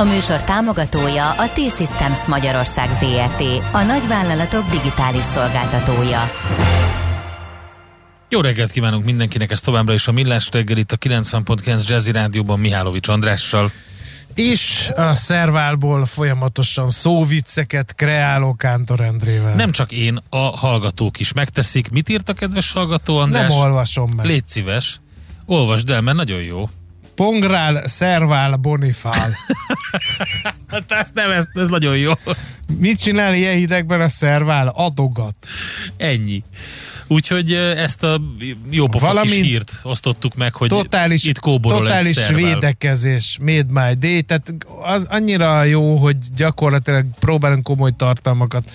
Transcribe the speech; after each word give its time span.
A 0.00 0.04
műsor 0.04 0.42
támogatója 0.42 1.30
a 1.30 1.48
T-Systems 1.48 2.26
Magyarország 2.26 2.92
ZRT, 2.92 3.42
a 3.72 3.82
nagyvállalatok 3.82 4.70
digitális 4.70 5.22
szolgáltatója. 5.22 6.30
Jó 8.28 8.40
reggelt 8.40 8.70
kívánunk 8.70 9.04
mindenkinek, 9.04 9.50
ez 9.50 9.60
továbbra 9.60 9.92
is 9.92 10.06
a 10.06 10.12
Millás 10.12 10.48
reggel 10.52 10.76
itt 10.76 10.92
a 10.92 10.96
90.9 10.96 11.88
Jazzy 11.88 12.12
Rádióban 12.12 12.58
Mihálovics 12.58 13.08
Andrással. 13.08 13.72
És 14.34 14.90
a 14.96 15.14
szerválból 15.14 16.06
folyamatosan 16.06 16.90
szóvicceket 16.90 17.94
kreáló 17.94 18.54
Kántor 18.54 19.00
Endrével. 19.00 19.54
Nem 19.54 19.70
csak 19.70 19.92
én, 19.92 20.22
a 20.28 20.56
hallgatók 20.56 21.20
is 21.20 21.32
megteszik. 21.32 21.90
Mit 21.90 22.08
írt 22.08 22.28
a 22.28 22.32
kedves 22.32 22.72
hallgató 22.72 23.18
András? 23.18 23.48
Nem 23.48 23.58
olvasom 23.58 24.10
meg. 24.16 24.26
Légy 24.26 24.48
szíves. 24.48 25.00
Olvasd 25.46 25.90
el, 25.90 26.00
mert 26.00 26.16
nagyon 26.16 26.42
jó. 26.42 26.68
Pongrál, 27.20 27.86
szervál, 27.86 28.56
bonifál. 28.56 29.36
hát 30.70 30.92
ezt 30.92 31.14
nem, 31.14 31.30
ez, 31.30 31.44
ez 31.52 31.68
nagyon 31.68 31.96
jó. 31.96 32.12
Mit 32.78 32.98
csinál 32.98 33.34
ilyen 33.34 33.54
hidegben 33.54 34.00
a 34.00 34.08
szervál? 34.08 34.68
Adogat. 34.68 35.34
Ennyi. 35.96 36.42
Úgyhogy 37.06 37.52
ezt 37.54 38.02
a 38.02 38.20
jó 38.70 38.86
pofa 38.86 39.20
kis 39.20 39.32
hírt 39.32 39.80
osztottuk 39.82 40.34
meg, 40.34 40.54
hogy 40.54 40.68
totális, 40.68 41.24
itt 41.24 41.38
kóborol 41.38 41.78
Totális 41.78 42.16
egy 42.16 42.34
védekezés, 42.34 43.38
made 43.40 43.88
my 43.88 43.94
day, 43.94 44.22
tehát 44.22 44.54
az 44.82 45.06
annyira 45.08 45.64
jó, 45.64 45.96
hogy 45.96 46.16
gyakorlatilag 46.36 47.06
próbálunk 47.18 47.62
komoly 47.62 47.92
tartalmakat 47.96 48.72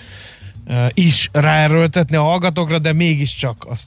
is 0.94 1.28
ráerőltetni 1.32 2.16
a 2.16 2.22
hallgatókra, 2.22 2.78
de 2.78 2.92
mégiscsak 2.92 3.66
az 3.68 3.86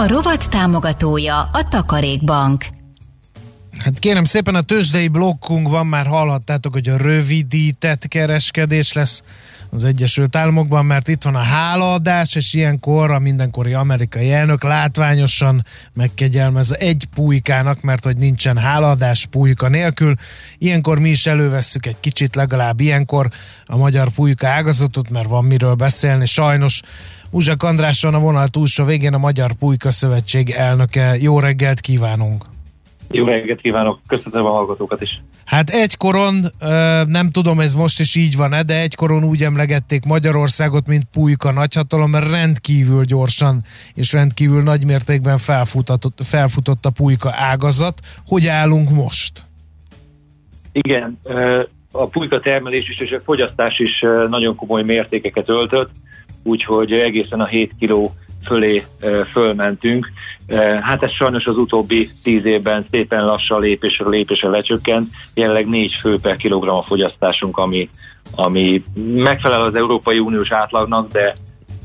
A 0.00 0.06
rovat 0.06 0.50
támogatója 0.50 1.38
a 1.52 1.68
Takarékbank. 1.68 2.64
Hát 3.78 3.98
kérem 3.98 4.24
szépen 4.24 4.54
a 4.54 4.60
tőzsdei 4.60 5.08
blokkunkban 5.08 5.86
már 5.86 6.06
hallhattátok, 6.06 6.72
hogy 6.72 6.88
a 6.88 6.96
rövidített 6.96 8.08
kereskedés 8.08 8.92
lesz 8.92 9.22
az 9.70 9.84
Egyesült 9.84 10.36
Államokban, 10.36 10.86
mert 10.86 11.08
itt 11.08 11.22
van 11.22 11.34
a 11.34 11.38
hálaadás, 11.38 12.34
és 12.34 12.54
ilyenkor 12.54 13.10
a 13.10 13.18
mindenkori 13.18 13.72
amerikai 13.72 14.32
elnök 14.32 14.62
látványosan 14.62 15.64
megkegyelmez 15.92 16.72
egy 16.78 17.08
pulykának, 17.14 17.80
mert 17.80 18.04
hogy 18.04 18.16
nincsen 18.16 18.58
hálaadás 18.58 19.26
pulyka 19.26 19.68
nélkül. 19.68 20.14
Ilyenkor 20.58 20.98
mi 20.98 21.08
is 21.08 21.26
elővesszük 21.26 21.86
egy 21.86 22.00
kicsit 22.00 22.34
legalább 22.34 22.80
ilyenkor 22.80 23.28
a 23.64 23.76
magyar 23.76 24.08
pulyka 24.08 24.48
ágazatot, 24.48 25.10
mert 25.10 25.28
van 25.28 25.44
miről 25.44 25.74
beszélni. 25.74 26.26
Sajnos 26.26 26.80
Uzsak 27.30 27.62
András 27.62 28.02
van 28.02 28.14
a 28.14 28.18
vonal 28.18 28.48
túlsó 28.48 28.84
végén 28.84 29.14
a 29.14 29.18
Magyar 29.18 29.52
Pulyka 29.52 29.90
Szövetség 29.90 30.50
elnöke. 30.50 31.16
Jó 31.18 31.38
reggelt 31.38 31.80
kívánunk! 31.80 32.44
Jó 33.10 33.24
reggelt 33.24 33.60
kívánok, 33.60 34.00
köszönöm 34.06 34.44
a 34.44 34.50
hallgatókat 34.50 35.00
is. 35.00 35.22
Hát 35.44 35.70
egykoron, 35.70 36.46
nem 37.06 37.30
tudom 37.30 37.60
ez 37.60 37.74
most 37.74 38.00
is 38.00 38.14
így 38.14 38.36
van-e, 38.36 38.62
de 38.62 38.80
egykoron 38.80 39.24
úgy 39.24 39.44
emlegették 39.44 40.04
Magyarországot, 40.04 40.86
mint 40.86 41.04
pulyka 41.12 41.50
nagyhatalom, 41.50 42.10
mert 42.10 42.30
rendkívül 42.30 43.04
gyorsan 43.04 43.64
és 43.94 44.12
rendkívül 44.12 44.62
nagy 44.62 44.84
mértékben 44.84 45.38
felfutott, 45.38 46.18
felfutott 46.24 46.86
a 46.86 46.90
pulyka 46.90 47.32
ágazat. 47.36 48.00
Hogy 48.26 48.46
állunk 48.46 48.90
most? 48.90 49.42
Igen, 50.72 51.18
a 51.90 52.06
pulyka 52.06 52.40
termelés 52.40 52.88
is 52.88 52.98
és 52.98 53.10
a 53.10 53.20
fogyasztás 53.24 53.78
is 53.78 54.04
nagyon 54.28 54.56
komoly 54.56 54.82
mértékeket 54.82 55.48
öltött, 55.48 55.90
úgyhogy 56.42 56.92
egészen 56.92 57.40
a 57.40 57.46
7 57.46 57.72
kiló 57.78 58.12
fölé 58.44 58.84
fölmentünk. 59.32 60.12
Hát 60.80 61.02
ez 61.02 61.12
sajnos 61.12 61.46
az 61.46 61.56
utóbbi 61.56 62.10
tíz 62.22 62.44
évben 62.44 62.86
szépen 62.90 63.24
lassan 63.24 63.60
lépésről 63.60 64.10
lépésre 64.10 64.48
lecsökkent. 64.48 65.10
Jelenleg 65.34 65.68
négy 65.68 65.92
fő 66.00 66.18
per 66.20 66.36
kilogramm 66.36 66.76
a 66.76 66.82
fogyasztásunk, 66.82 67.56
ami, 67.56 67.88
ami 68.34 68.84
megfelel 69.14 69.62
az 69.62 69.74
Európai 69.74 70.18
Uniós 70.18 70.52
átlagnak, 70.52 71.12
de 71.12 71.34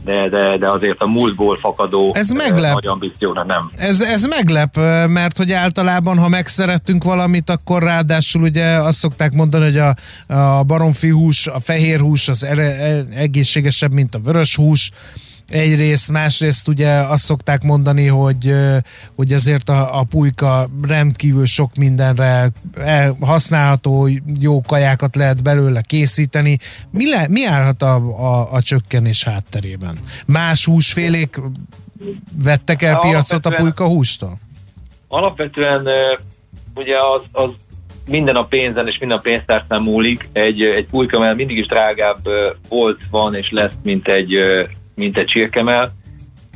de, 0.06 0.30
de, 0.30 0.58
de 0.58 0.70
azért 0.70 1.02
a 1.02 1.08
múltból 1.08 1.58
fakadó 1.58 2.12
ez 2.14 2.30
meglep. 2.30 2.74
nagy 2.74 2.88
ambícióra 2.88 3.44
nem. 3.44 3.72
Ez, 3.78 4.02
ez 4.02 4.26
meglep, 4.26 4.76
mert 5.08 5.38
hogy 5.38 5.52
általában, 5.52 6.18
ha 6.18 6.30
megszerettünk 6.30 7.04
valamit, 7.04 7.50
akkor 7.50 7.84
ráadásul 7.84 8.42
ugye 8.42 8.66
azt 8.66 8.98
szokták 8.98 9.34
mondani, 9.34 9.64
hogy 9.64 9.78
a, 9.78 9.96
a 10.34 10.64
baromfi 10.64 11.10
hús, 11.10 11.48
a 11.48 11.60
fehér 11.60 12.00
hús 12.00 12.28
az 12.28 12.44
ere, 12.44 13.04
egészségesebb, 13.16 13.94
mint 13.94 14.16
a 14.16 14.20
vörös 14.20 14.56
hús, 14.56 14.92
egyrészt, 15.50 16.12
másrészt 16.12 16.68
ugye 16.68 16.90
azt 16.90 17.24
szokták 17.24 17.64
mondani, 17.64 18.08
hogy, 18.08 18.54
hogy 19.16 19.32
ezért 19.32 19.70
a, 19.70 20.00
a 20.00 20.04
pulyka 20.04 20.70
rendkívül 20.88 21.46
sok 21.46 21.76
mindenre 21.76 22.52
használható, 23.20 24.10
jó 24.40 24.62
kajákat 24.62 25.16
lehet 25.16 25.44
belőle 25.44 25.82
készíteni. 25.82 26.60
Mi, 26.92 27.10
le, 27.10 27.28
mi 27.30 27.46
állhat 27.46 27.82
a, 27.82 27.96
a, 27.96 28.54
a 28.54 28.62
csökkenés 28.62 29.24
hátterében? 29.24 29.98
Más 30.26 30.66
húsfélék 30.66 31.40
vettek 32.44 32.82
el 32.82 32.98
piacot 32.98 33.46
a 33.46 33.50
pulyka 33.50 33.88
hústól? 33.88 34.38
Alapvetően 35.08 35.88
ugye 36.76 36.96
az, 36.98 37.22
az 37.32 37.50
minden 38.08 38.36
a 38.36 38.46
pénzen 38.46 38.88
és 38.88 38.98
minden 39.00 39.18
a 39.18 39.22
pénztárcán 39.22 39.82
múlik. 39.82 40.30
Egy, 40.32 40.62
egy 40.62 40.86
pulyka, 40.86 41.20
mert 41.20 41.36
mindig 41.36 41.58
is 41.58 41.66
drágább 41.66 42.28
volt, 42.70 43.00
van 43.10 43.36
és 43.36 43.52
lesz, 43.52 43.74
mint 43.84 44.08
egy 44.08 44.38
mint 44.96 45.18
egy 45.18 45.26
csirkemel, 45.26 45.94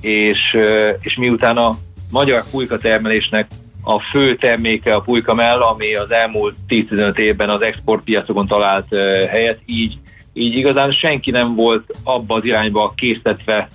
és, 0.01 0.57
és 1.00 1.16
miután 1.16 1.57
a 1.57 1.77
magyar 2.09 2.44
pulyka 2.51 2.77
termelésnek 2.77 3.47
a 3.83 4.00
fő 4.00 4.35
terméke 4.35 4.95
a 4.95 5.01
pulykamell, 5.01 5.61
ami 5.61 5.95
az 5.95 6.11
elmúlt 6.11 6.55
10-15 6.67 7.17
évben 7.17 7.50
az 7.50 7.61
exportpiacokon 7.61 8.47
talált 8.47 8.95
helyet, 9.29 9.59
így, 9.66 9.97
így 10.33 10.55
igazán 10.55 10.91
senki 10.91 11.31
nem 11.31 11.55
volt 11.55 11.95
abba 12.03 12.35
az 12.35 12.44
irányba 12.44 12.94
készítve 12.95 13.69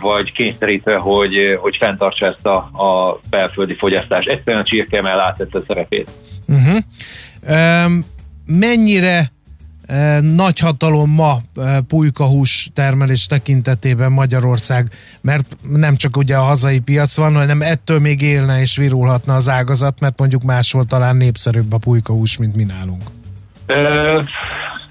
vagy 0.00 0.32
kényszerítve, 0.32 0.96
hogy, 0.96 1.58
hogy 1.60 1.76
fenntartsa 1.76 2.26
ezt 2.26 2.46
a, 2.46 2.56
a 2.56 3.20
belföldi 3.30 3.74
fogyasztást. 3.74 4.28
Egyszerűen 4.28 4.62
a 4.62 4.64
csirkemell 4.64 5.18
átvette 5.18 5.58
a 5.58 5.62
szerepét. 5.66 6.10
Uh-huh. 6.48 6.78
Um, 7.86 8.04
mennyire 8.46 9.32
nagy 10.20 10.58
hatalom 10.58 11.10
ma 11.10 11.38
pulykahús 11.88 12.70
termelés 12.74 13.26
tekintetében 13.26 14.12
Magyarország, 14.12 14.88
mert 15.20 15.56
nem 15.72 15.96
csak 15.96 16.16
ugye 16.16 16.36
a 16.36 16.42
hazai 16.42 16.78
piac 16.78 17.16
van, 17.16 17.34
hanem 17.34 17.62
ettől 17.62 17.98
még 17.98 18.22
élne 18.22 18.60
és 18.60 18.76
virulhatna 18.76 19.34
az 19.34 19.48
ágazat, 19.48 20.00
mert 20.00 20.18
mondjuk 20.18 20.42
máshol 20.42 20.84
talán 20.84 21.16
népszerűbb 21.16 21.72
a 21.72 21.78
pulykahús, 21.78 22.36
mint 22.36 22.56
mi 22.56 22.64
nálunk. 22.64 23.02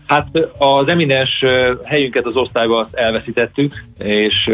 Hát 0.06 0.28
az 0.58 0.88
eminens 0.88 1.44
helyünket 1.84 2.26
az 2.26 2.36
osztályban 2.36 2.88
elveszítettük, 2.92 3.86
és 3.98 4.50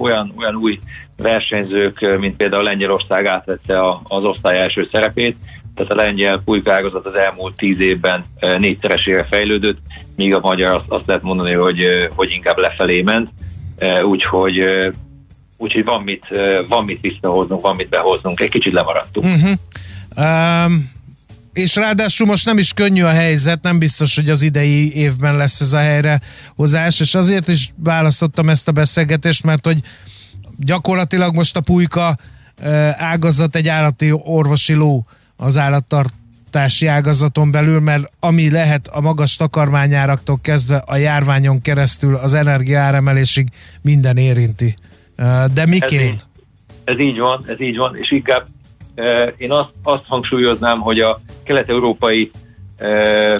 olyan, 0.00 0.32
olyan 0.36 0.54
új 0.54 0.78
versenyzők, 1.16 2.18
mint 2.20 2.36
például 2.36 2.62
Lengyelország 2.62 3.26
átvette 3.26 3.80
az 4.02 4.24
osztály 4.24 4.58
első 4.58 4.88
szerepét, 4.92 5.36
tehát 5.78 5.92
a 5.92 5.94
lengyel 5.94 6.38
pulykágazat 6.44 7.06
az 7.06 7.14
elmúlt 7.14 7.56
tíz 7.56 7.80
évben 7.80 8.24
négyszeresére 8.58 9.26
fejlődött, 9.30 9.78
míg 10.16 10.34
a 10.34 10.40
magyar 10.40 10.74
azt, 10.74 10.84
azt 10.88 11.06
lehet 11.06 11.22
mondani, 11.22 11.52
hogy, 11.52 12.08
hogy 12.14 12.30
inkább 12.32 12.56
lefelé 12.56 13.02
ment, 13.02 13.30
úgyhogy 14.04 14.62
úgyhogy 15.56 15.84
van 15.84 16.02
mit, 16.02 16.26
van 16.68 16.84
mit 16.84 17.00
visszahoznunk, 17.00 17.62
van 17.62 17.76
mit 17.76 17.88
behoznunk, 17.88 18.40
egy 18.40 18.50
kicsit 18.50 18.72
lemaradtunk. 18.72 19.26
Uh-huh. 19.26 19.54
Um, 20.16 20.90
és 21.52 21.74
ráadásul 21.76 22.26
most 22.26 22.46
nem 22.46 22.58
is 22.58 22.72
könnyű 22.72 23.02
a 23.02 23.10
helyzet, 23.10 23.62
nem 23.62 23.78
biztos, 23.78 24.14
hogy 24.14 24.30
az 24.30 24.42
idei 24.42 24.96
évben 24.96 25.36
lesz 25.36 25.60
ez 25.60 25.72
a 25.72 25.78
helyrehozás, 25.78 27.00
és 27.00 27.14
azért 27.14 27.48
is 27.48 27.72
választottam 27.76 28.48
ezt 28.48 28.68
a 28.68 28.72
beszélgetést, 28.72 29.44
mert 29.44 29.64
hogy 29.64 29.78
gyakorlatilag 30.56 31.34
most 31.34 31.56
a 31.56 31.60
pulyka 31.60 32.18
ágazat 32.92 33.56
egy 33.56 33.68
állati 33.68 34.12
orvosi 34.12 34.74
ló 34.74 35.06
az 35.40 35.56
állattartási 35.56 36.86
ágazaton 36.86 37.50
belül, 37.50 37.80
mert 37.80 38.12
ami 38.20 38.50
lehet 38.50 38.88
a 38.88 39.00
magas 39.00 39.36
takarmányáraktól 39.36 40.38
kezdve 40.42 40.82
a 40.86 40.96
járványon 40.96 41.62
keresztül 41.62 42.14
az 42.14 42.34
energiáremelésig 42.34 43.48
minden 43.82 44.16
érinti. 44.16 44.76
De 45.54 45.66
miként? 45.66 46.26
Ez 46.84 46.98
így, 46.98 47.06
ez 47.06 47.06
így 47.06 47.18
van, 47.18 47.44
ez 47.46 47.60
így 47.60 47.76
van, 47.76 47.96
és 47.96 48.10
inkább 48.10 48.46
én 49.36 49.52
azt, 49.52 49.70
azt 49.82 50.02
hangsúlyoznám, 50.06 50.80
hogy 50.80 51.00
a 51.00 51.20
kelet-európai 51.44 52.30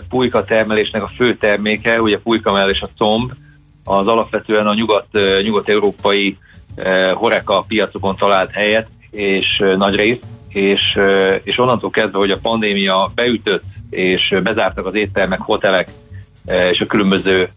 pulyka 0.08 0.44
termelésnek 0.44 1.02
a 1.02 1.10
fő 1.16 1.36
terméke, 1.36 2.00
ugye 2.00 2.16
a 2.16 2.20
pulykamell 2.22 2.68
és 2.68 2.80
a 2.80 2.90
comb, 2.96 3.32
az 3.84 4.06
alapvetően 4.06 4.66
a 4.66 4.74
nyugat, 4.74 5.06
nyugat-európai 5.42 6.38
horeka 7.14 7.64
piacokon 7.68 8.16
talált 8.16 8.50
helyet, 8.50 8.88
és 9.10 9.62
nagy 9.76 9.94
rész, 9.94 10.18
és, 10.48 10.98
és 11.42 11.58
onnantól 11.58 11.90
kezdve, 11.90 12.18
hogy 12.18 12.30
a 12.30 12.38
pandémia 12.38 13.12
beütött, 13.14 13.64
és 13.90 14.34
bezártak 14.42 14.86
az 14.86 14.94
éttermek, 14.94 15.40
hotelek, 15.40 15.90
és 16.70 16.80
a 16.80 16.86
különböző 16.86 17.48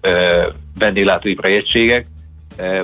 vendéglátóipari 0.80 1.56
egységek, 1.56 2.08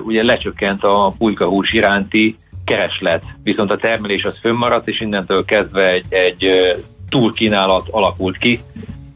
ugye 0.06 0.24
lecsökkent 0.24 0.84
a 0.84 1.14
pulykahús 1.18 1.74
iránti 1.74 2.38
kereslet, 2.66 3.24
viszont 3.44 3.72
a 3.72 3.78
termelés 3.78 4.24
az 4.24 4.38
fönnmaradt, 4.42 4.88
és 4.88 5.02
innentől 5.02 5.46
kezdve 5.46 5.92
egy, 5.92 6.06
egy 6.10 6.48
túlkínálat 7.10 7.88
alakult 7.90 8.38
ki, 8.38 8.60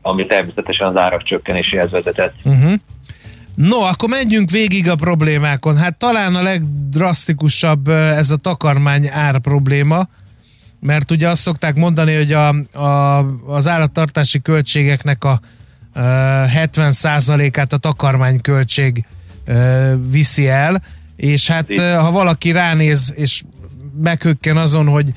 ami 0.02 0.26
természetesen 0.26 0.88
az 0.88 0.98
árak 0.98 1.24
csökkenéséhez 1.24 1.90
vezetett. 1.90 2.34
Uh-huh. 2.44 2.74
No, 3.56 3.78
akkor 3.78 4.10
menjünk 4.10 4.50
végig 4.50 4.90
a 4.90 4.96
problémákon. 4.96 5.78
Hát 5.78 5.98
talán 5.98 6.36
a 6.36 6.42
legdrasztikusabb 6.42 7.88
ez 7.88 8.32
a 8.32 8.38
takarmány 8.38 9.08
ár 9.08 9.40
probléma, 9.40 10.08
mert 10.81 11.12
ugye 11.12 11.30
azt 11.30 11.42
szokták 11.42 11.75
mondani, 11.75 12.16
hogy 12.16 12.33
a, 12.33 12.48
a, 12.80 13.25
az 13.45 13.68
állattartási 13.68 14.42
költségeknek 14.42 15.24
a, 15.24 15.30
a 15.30 16.00
70%-át 16.48 17.74
a 17.74 17.78
takarmányköltség 17.78 19.06
viszi 20.10 20.48
el, 20.48 20.83
és 21.16 21.48
hát 21.48 21.78
ha 21.78 22.12
valaki 22.12 22.51
ránéz, 22.51 23.13
és 23.16 23.44
meghökken 24.01 24.57
azon, 24.57 24.88
hogy 24.88 25.13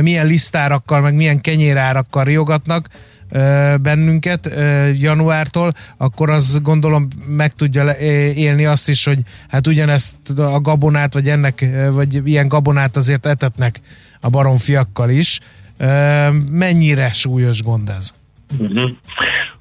milyen 0.00 0.26
lisztárakkal, 0.26 1.00
meg 1.00 1.14
milyen 1.14 1.40
kenyérárakkal 1.40 2.24
riogatnak 2.24 2.88
bennünket 3.80 4.50
januártól, 4.94 5.74
akkor 5.96 6.30
az 6.30 6.58
gondolom 6.62 7.08
meg 7.26 7.52
tudja 7.52 7.96
élni 8.34 8.64
azt 8.66 8.88
is, 8.88 9.04
hogy 9.04 9.18
hát 9.48 9.66
ugyanezt 9.66 10.14
a 10.36 10.60
gabonát, 10.60 11.14
vagy 11.14 11.28
ennek, 11.28 11.64
vagy 11.90 12.26
ilyen 12.28 12.48
gabonát 12.48 12.96
azért 12.96 13.26
etetnek 13.26 13.80
a 14.24 14.30
baromfiakkal 14.30 15.10
is. 15.10 15.40
Mennyire 16.50 17.12
súlyos 17.12 17.62
gond 17.62 17.88
ez? 17.88 18.12
Uh-huh. 18.58 18.90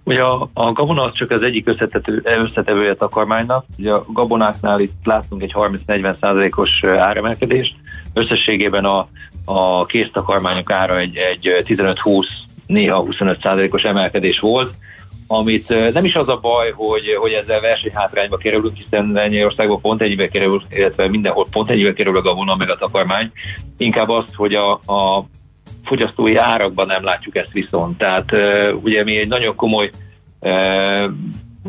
Ugye 0.03 0.21
a, 0.21 0.49
a 0.53 0.71
gabona 0.71 1.03
az 1.03 1.13
csak 1.13 1.31
az 1.31 1.41
egyik 1.41 1.67
összetető, 1.67 2.21
összetevője 2.23 2.91
a 2.91 2.95
takarmánynak. 2.95 3.65
Ugye 3.77 3.91
a 3.91 4.05
gabonáknál 4.07 4.79
itt 4.79 4.99
látunk 5.03 5.41
egy 5.41 5.53
30-40 5.55 6.15
százalékos 6.21 6.83
áremelkedést. 6.83 7.75
Összességében 8.13 8.85
a, 8.85 9.07
a 9.45 9.85
késztakarmányok 9.85 10.71
ára 10.71 10.97
egy, 10.97 11.15
egy 11.15 11.63
15-20, 11.65 12.25
néha 12.65 12.99
25 12.99 13.41
százalékos 13.41 13.83
emelkedés 13.83 14.39
volt 14.39 14.73
amit 15.33 15.93
nem 15.93 16.05
is 16.05 16.15
az 16.15 16.27
a 16.27 16.37
baj, 16.37 16.71
hogy, 16.71 17.15
hogy 17.19 17.31
ezzel 17.31 17.61
versenyhátrányba 17.61 18.37
kerülünk, 18.37 18.75
hiszen 18.75 19.11
Lengyelországban 19.11 19.81
pont 19.81 20.01
ennyibe 20.01 20.27
kerül, 20.27 20.61
illetve 20.69 21.07
mindenhol 21.07 21.47
pont 21.51 21.69
ennyibe 21.69 21.93
kerül 21.93 22.17
a 22.17 22.21
gabona 22.21 22.55
meg 22.55 22.69
a 22.69 22.77
takarmány, 22.77 23.31
inkább 23.77 24.09
az, 24.09 24.25
hogy 24.35 24.53
a, 24.53 24.71
a 24.71 25.25
fogyasztói 25.83 26.35
árakban 26.35 26.87
nem 26.87 27.03
látjuk 27.03 27.35
ezt 27.35 27.51
viszont. 27.51 27.97
Tehát 27.97 28.31
ugye 28.81 29.03
mi 29.03 29.17
egy 29.17 29.27
nagyon 29.27 29.55
komoly 29.55 29.89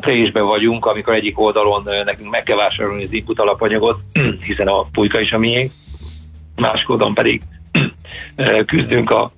présbe 0.01 0.41
vagyunk, 0.41 0.87
amikor 0.87 1.15
egyik 1.15 1.41
oldalon 1.41 1.83
nekünk 2.05 2.31
meg 2.31 2.43
kell 2.43 2.57
vásárolni 2.57 3.05
az 3.05 3.13
input 3.13 3.41
alapanyagot, 3.41 4.01
hiszen 4.47 4.67
a 4.67 4.83
pulyka 4.83 5.21
is 5.21 5.33
a 5.33 5.39
miénk, 5.39 5.73
másik 6.57 6.91
oldalon 6.91 7.15
pedig 7.15 7.43
küzdünk 8.67 9.11
a 9.11 9.33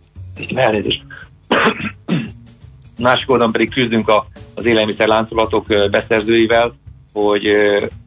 elnézést. 0.54 1.02
Másik 2.98 3.30
oldalon 3.30 3.52
pedig 3.52 3.70
küzdünk 3.70 4.08
a, 4.08 4.26
az 4.54 4.64
élelmiszer 4.64 5.06
láncolatok 5.06 5.66
beszerzőivel, 5.90 6.74
hogy 7.12 7.46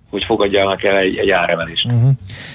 hogy 0.09 0.23
fogadjanak 0.23 0.83
el 0.83 0.97
egy, 0.97 1.17
egy 1.17 1.29
áremelést. 1.29 1.85
Uh-huh. 1.85 2.11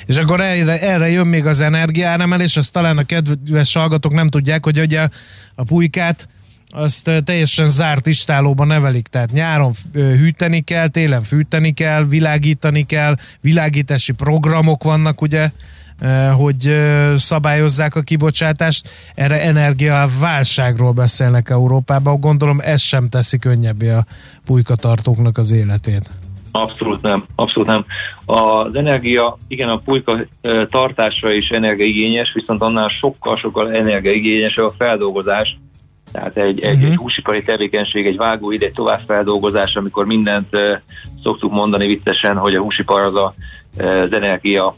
És 0.06 0.16
akkor 0.16 0.40
erre, 0.40 0.80
erre 0.80 1.10
jön 1.10 1.26
még 1.26 1.46
az 1.46 1.60
energiáremelés, 1.60 2.56
azt 2.56 2.72
talán 2.72 2.98
a 2.98 3.04
kedves 3.04 3.74
hallgatók 3.74 4.12
nem 4.12 4.28
tudják, 4.28 4.64
hogy 4.64 4.80
ugye 4.80 5.08
a 5.54 5.64
pulykát 5.64 6.28
azt 6.68 7.10
teljesen 7.24 7.68
zárt 7.68 8.06
istálóban 8.06 8.66
nevelik, 8.66 9.06
tehát 9.06 9.32
nyáron 9.32 9.72
hűteni 9.92 10.60
kell, 10.60 10.88
télen 10.88 11.22
fűteni 11.22 11.72
kell, 11.72 12.04
világítani 12.04 12.86
kell, 12.86 13.16
világítási 13.40 14.12
programok 14.12 14.82
vannak 14.82 15.20
ugye, 15.20 15.50
hogy 16.36 16.76
szabályozzák 17.16 17.94
a 17.94 18.00
kibocsátást. 18.00 18.88
Erre 19.14 19.42
energiaválságról 19.42 20.92
beszélnek 20.92 21.50
Európában. 21.50 22.20
Gondolom 22.20 22.60
ez 22.60 22.80
sem 22.80 23.08
teszi 23.08 23.38
könnyebbé 23.38 23.90
a 23.90 24.06
pulykatartóknak 24.44 25.38
az 25.38 25.50
életét. 25.50 26.10
Abszolút 26.52 27.02
nem, 27.02 27.26
abszolút 27.34 27.68
nem. 27.68 27.84
Az 28.24 28.74
energia, 28.74 29.38
igen, 29.48 29.68
a 29.68 29.76
pulyka 29.76 30.18
tartása 30.70 31.32
is 31.32 31.48
energiaigényes, 31.48 32.32
viszont 32.32 32.62
annál 32.62 32.88
sokkal-sokkal 32.88 33.74
energiaigényes 33.74 34.56
a 34.56 34.70
feldolgozás. 34.78 35.58
Tehát 36.14 36.36
egy, 36.36 36.60
egy, 36.60 36.74
uh-huh. 36.74 36.90
egy 36.90 36.96
húsipari 36.96 37.42
tevékenység, 37.42 38.06
egy 38.06 38.16
vágóid, 38.16 38.62
egy 38.62 38.72
továbbfeldolgozás, 38.72 39.76
amikor 39.76 40.06
mindent 40.06 40.48
szoktuk 41.22 41.52
mondani 41.52 41.86
viccesen, 41.86 42.36
hogy 42.36 42.54
a 42.54 42.60
húsipar 42.60 43.00
az 43.00 43.16
a, 43.16 43.34
az 43.78 44.12
energia 44.12 44.76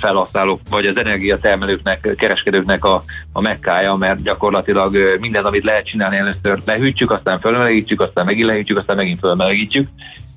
felhasználók, 0.00 0.60
vagy 0.70 0.86
az 0.86 0.96
energiatermelőknek, 0.96 2.14
kereskedőknek 2.16 2.84
a, 2.84 3.04
a 3.32 3.40
mekkája, 3.40 3.94
mert 3.94 4.22
gyakorlatilag 4.22 4.96
minden, 5.20 5.44
amit 5.44 5.64
lehet 5.64 5.86
csinálni, 5.86 6.16
először 6.16 6.58
lehűtjük, 6.64 7.10
aztán 7.10 7.40
fölmelegítjük, 7.40 8.00
aztán 8.00 8.24
megint 8.24 8.46
lehűtjük, 8.46 8.78
aztán 8.78 8.96
megint 8.96 9.18
fölmelegítjük 9.18 9.88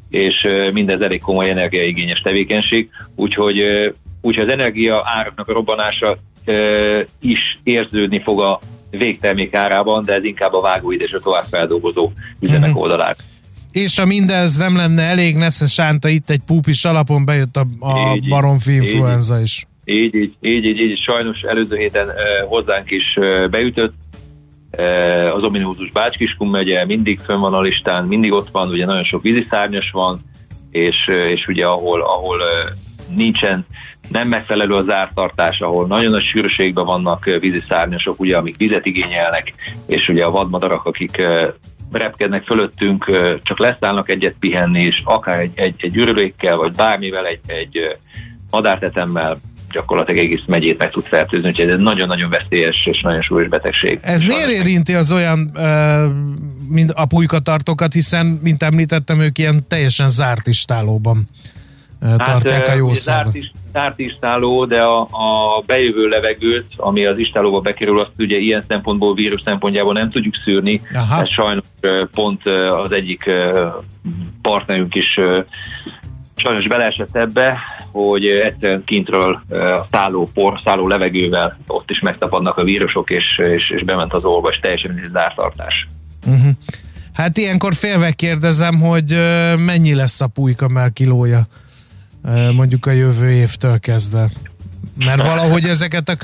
és 0.09 0.47
mindez 0.73 1.01
elég 1.01 1.21
komoly 1.21 1.49
energiaigényes 1.49 2.21
tevékenység, 2.21 2.89
úgyhogy, 3.15 3.59
úgyhogy 4.21 4.43
az 4.43 4.49
energia 4.49 5.01
áraknak 5.05 5.47
a 5.49 5.53
robbanása 5.53 6.17
is 7.21 7.59
érződni 7.63 8.21
fog 8.21 8.41
a 8.41 8.59
végtermék 8.97 9.55
árában, 9.55 10.03
de 10.05 10.13
ez 10.13 10.23
inkább 10.23 10.53
a 10.53 10.61
vágóid 10.61 11.01
és 11.01 11.11
a 11.11 11.19
továbbfeldolgozó 11.19 12.11
üzemek 12.39 12.69
mm-hmm. 12.69 12.79
oldalát. 12.79 13.17
És 13.71 13.99
ha 13.99 14.05
mindez 14.05 14.57
nem 14.57 14.75
lenne 14.75 15.01
elég, 15.01 15.35
Nesze 15.35 15.65
Sánta 15.65 16.07
itt 16.07 16.29
egy 16.29 16.41
púpis 16.45 16.85
alapon 16.85 17.25
bejött 17.25 17.55
a, 17.55 17.65
a 17.79 18.15
így, 18.15 18.27
baromfi 18.27 18.73
influenza 18.73 19.41
is. 19.41 19.65
Így, 19.85 20.15
így, 20.15 20.33
így, 20.41 20.65
így, 20.65 20.79
így, 20.79 20.97
sajnos 20.97 21.41
előző 21.41 21.75
héten 21.75 22.07
uh, 22.07 22.47
hozzánk 22.47 22.91
is 22.91 23.15
uh, 23.15 23.49
beütött, 23.49 23.93
az 25.35 25.43
ominózus 25.43 25.91
Bácskiskun 25.91 26.47
megye 26.47 26.85
mindig 26.85 27.19
fönn 27.19 27.39
van 27.39 27.53
a 27.53 27.61
listán, 27.61 28.05
mindig 28.05 28.31
ott 28.31 28.49
van, 28.51 28.69
ugye 28.69 28.85
nagyon 28.85 29.03
sok 29.03 29.21
víziszárnyas 29.21 29.91
van, 29.91 30.19
és, 30.71 30.95
és 31.27 31.47
ugye 31.47 31.65
ahol, 31.65 32.01
ahol 32.01 32.37
nincsen 33.15 33.65
nem 34.07 34.27
megfelelő 34.27 34.73
az 34.73 34.89
ártartás, 34.89 35.59
ahol 35.59 35.87
nagyon 35.87 36.11
nagy 36.11 36.23
sűrűségben 36.23 36.85
vannak 36.85 37.25
víziszárnyasok, 37.39 38.19
ugye, 38.19 38.37
amik 38.37 38.57
vizet 38.57 38.85
igényelnek, 38.85 39.53
és 39.85 40.07
ugye 40.07 40.23
a 40.23 40.31
vadmadarak, 40.31 40.85
akik 40.85 41.27
repkednek 41.91 42.45
fölöttünk, 42.45 43.11
csak 43.43 43.59
leszállnak 43.59 44.09
egyet 44.09 44.35
pihenni, 44.39 44.83
és 44.83 45.01
akár 45.03 45.39
egy, 45.39 45.51
egy, 45.55 45.75
egy 45.77 45.95
ürülékkel, 45.95 46.57
vagy 46.57 46.71
bármivel, 46.71 47.25
egy, 47.25 47.39
egy 47.45 47.97
madártetemmel 48.49 49.39
gyakorlatilag 49.71 50.23
egész 50.23 50.43
megyét 50.45 50.77
meg 50.77 50.89
tud 50.89 51.03
fertőzni, 51.03 51.47
úgyhogy 51.47 51.69
ez 51.69 51.79
nagyon-nagyon 51.79 52.29
veszélyes 52.29 52.85
és 52.85 53.01
nagyon 53.01 53.21
súlyos 53.21 53.47
betegség. 53.47 53.99
Ez 54.01 54.23
miért 54.23 54.49
érinti 54.49 54.93
az 54.93 55.11
olyan 55.11 55.57
mint 56.69 56.91
a 56.91 57.05
pulykatartókat, 57.05 57.93
hiszen, 57.93 58.39
mint 58.43 58.63
említettem, 58.63 59.19
ők 59.19 59.37
ilyen 59.37 59.67
teljesen 59.67 60.09
zárt 60.09 60.47
istálóban 60.47 61.29
tartják 61.99 62.65
hát, 62.65 62.67
a 62.67 62.73
jó 62.73 62.93
zárt, 62.93 63.37
is, 63.75 63.81
zárt 63.81 63.99
istáló, 63.99 64.65
de 64.65 64.81
a, 64.81 65.01
a 65.01 65.63
bejövő 65.65 66.07
levegőt, 66.07 66.73
ami 66.77 67.05
az 67.05 67.17
istálóba 67.17 67.59
bekerül, 67.59 67.99
azt 67.99 68.11
ugye 68.17 68.37
ilyen 68.37 68.63
szempontból, 68.67 69.13
vírus 69.13 69.41
szempontjából 69.41 69.93
nem 69.93 70.09
tudjuk 70.09 70.35
szűrni. 70.43 70.81
Aha. 70.93 71.21
Ez 71.21 71.29
sajnos 71.29 71.63
pont 72.11 72.47
az 72.83 72.91
egyik 72.91 73.29
partnerünk 74.41 74.95
is 74.95 75.19
sajnos 76.35 76.67
beleesett 76.67 77.15
ebbe, 77.15 77.57
hogy 77.91 78.25
egyszerűen 78.25 78.83
kintről 78.85 79.41
szálló 79.91 80.29
por, 80.33 80.59
szálló 80.63 80.87
levegővel 80.87 81.57
ott 81.67 81.89
is 81.89 81.99
megtapadnak 81.99 82.57
a 82.57 82.63
vírusok, 82.63 83.09
és, 83.09 83.41
és, 83.55 83.69
és 83.69 83.83
bement 83.83 84.13
az 84.13 84.23
olvas, 84.23 84.59
teljesen 84.59 84.91
egy 84.91 85.09
zártartás. 85.11 85.87
Uh-huh. 86.25 86.51
Hát 87.13 87.37
ilyenkor 87.37 87.73
félve 87.73 88.11
kérdezem, 88.11 88.79
hogy 88.79 89.17
mennyi 89.57 89.93
lesz 89.93 90.21
a 90.21 90.27
pulyka 90.27 90.89
kilója 90.93 91.47
mondjuk 92.53 92.85
a 92.85 92.91
jövő 92.91 93.29
évtől 93.29 93.79
kezdve. 93.79 94.31
Mert 94.97 95.25
valahogy 95.25 95.65
ezeket 95.65 96.09
a 96.09 96.15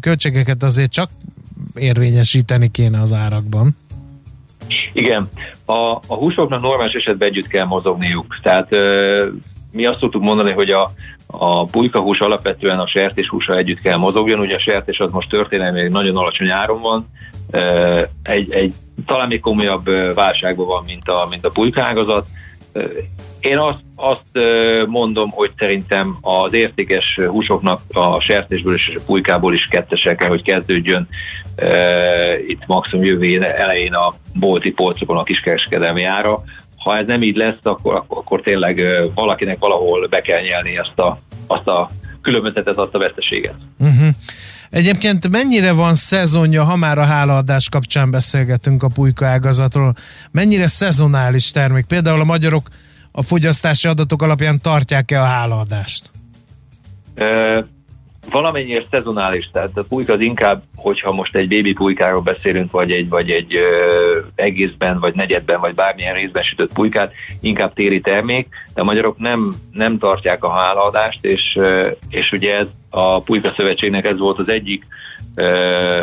költségeket 0.00 0.62
azért 0.62 0.90
csak 0.90 1.10
érvényesíteni 1.74 2.70
kéne 2.70 3.00
az 3.00 3.12
árakban. 3.12 3.76
Igen, 4.92 5.28
a, 5.64 5.72
a 6.06 6.14
húsoknak 6.14 6.60
normális 6.60 6.92
esetben 6.92 7.28
együtt 7.28 7.46
kell 7.46 7.66
mozogniuk. 7.66 8.38
Tehát 8.42 8.72
ö, 8.72 9.26
mi 9.72 9.86
azt 9.86 9.98
szoktuk 9.98 10.22
mondani, 10.22 10.50
hogy 10.50 10.70
a, 10.70 10.92
a 11.26 11.64
pulykahús 11.64 12.18
alapvetően 12.18 12.78
a 12.78 12.86
sertéshúsa 12.86 13.56
együtt 13.56 13.80
kell 13.80 13.96
mozogjon, 13.96 14.40
ugye 14.40 14.54
a 14.54 14.60
sertés 14.60 14.98
az 14.98 15.12
most 15.12 15.28
történelmi 15.28 15.88
nagyon 15.88 16.16
alacsony 16.16 16.50
áron 16.50 16.80
van, 16.80 17.06
egy, 18.22 18.52
egy 18.52 18.74
talán 19.06 19.28
még 19.28 19.40
komolyabb 19.40 20.14
válságban 20.14 20.66
van, 20.66 20.82
mint 20.86 21.08
a, 21.08 21.26
mint 21.30 21.44
a 21.44 21.50
pulykágazat. 21.50 22.26
Én 23.40 23.58
azt, 23.58 23.78
azt 23.96 24.46
mondom, 24.86 25.30
hogy 25.30 25.50
szerintem 25.58 26.16
az 26.20 26.52
értékes 26.52 27.18
húsoknak 27.28 27.80
a 27.92 28.20
sertésből 28.20 28.74
és 28.74 28.92
a 28.96 29.02
pulykából 29.06 29.54
is 29.54 29.68
kettesek 29.70 30.16
kell, 30.16 30.28
hogy 30.28 30.42
kezdődjön 30.42 31.08
itt 32.48 32.66
maximum 32.66 33.04
jövő 33.04 33.42
elején 33.42 33.92
a 33.92 34.14
bolti 34.34 34.70
polcokon 34.70 35.16
a 35.16 35.22
kiskereskedelmi 35.22 36.04
ára. 36.04 36.42
Ha 36.76 36.96
ez 36.96 37.06
nem 37.06 37.22
így 37.22 37.36
lesz, 37.36 37.58
akkor, 37.62 38.04
akkor 38.08 38.40
tényleg 38.40 38.82
valakinek 39.14 39.58
valahol 39.58 40.06
be 40.06 40.20
kell 40.20 40.42
nyelni 40.42 40.78
azt 40.78 40.98
a, 40.98 41.18
azt 41.46 41.66
a 41.66 41.90
különbözetet, 42.22 42.76
azt 42.76 42.94
a 42.94 42.98
veszteséget. 42.98 43.54
Uh-huh. 43.78 44.08
Egyébként 44.70 45.28
mennyire 45.28 45.72
van 45.72 45.94
szezonja, 45.94 46.64
ha 46.64 46.76
már 46.76 46.98
a 46.98 47.04
hálaadás 47.04 47.68
kapcsán 47.68 48.10
beszélgetünk 48.10 48.82
a 48.82 48.88
pulyka 48.88 49.26
ágazatról, 49.26 49.94
mennyire 50.30 50.68
szezonális 50.68 51.50
termék? 51.50 51.84
Például 51.84 52.20
a 52.20 52.24
magyarok 52.24 52.68
a 53.12 53.22
fogyasztási 53.22 53.88
adatok 53.88 54.22
alapján 54.22 54.60
tartják-e 54.60 55.20
a 55.20 55.24
hálaadást? 55.24 56.10
E, 57.14 57.64
valamennyire 58.30 58.82
szezonális, 58.90 59.50
tehát 59.52 59.76
a 59.76 59.84
pulyka 59.88 60.12
az 60.12 60.20
inkább, 60.20 60.62
hogyha 60.76 61.12
most 61.12 61.36
egy 61.36 61.48
bébi 61.48 61.72
pulykáról 61.72 62.20
beszélünk, 62.20 62.70
vagy 62.70 62.90
egy, 62.90 63.08
vagy 63.08 63.30
egy 63.30 63.54
ö, 63.54 64.18
egészben, 64.34 65.00
vagy 65.00 65.14
negyedben, 65.14 65.60
vagy 65.60 65.74
bármilyen 65.74 66.14
részben 66.14 66.42
sütött 66.42 66.72
pulykát, 66.72 67.12
inkább 67.40 67.72
téri 67.72 68.00
termék, 68.00 68.48
de 68.74 68.80
a 68.80 68.84
magyarok 68.84 69.18
nem, 69.18 69.54
nem 69.72 69.98
tartják 69.98 70.44
a 70.44 70.50
hálaadást, 70.50 71.24
és, 71.24 71.56
ö, 71.56 71.90
és 72.08 72.32
ugye 72.32 72.56
ez 72.56 72.66
a 72.90 73.22
Pulyka 73.22 73.52
Szövetségnek 73.56 74.06
ez 74.06 74.18
volt 74.18 74.38
az 74.38 74.48
egyik 74.48 74.86
ö, 75.34 75.44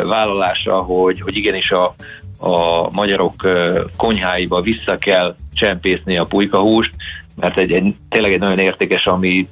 vállalása, 0.06 0.82
hogy, 0.82 1.20
hogy 1.20 1.36
igenis 1.36 1.70
a, 1.70 1.94
a 2.38 2.90
magyarok 2.90 3.48
konyháiba 3.96 4.60
vissza 4.60 4.98
kell 4.98 5.36
csempészni 5.54 6.16
a 6.16 6.26
pulykahúst, 6.26 6.94
mert 7.36 7.58
egy, 7.58 7.72
egy, 7.72 7.94
tényleg 8.08 8.32
egy 8.32 8.40
nagyon 8.40 8.58
értékes, 8.58 9.06
ami, 9.06 9.48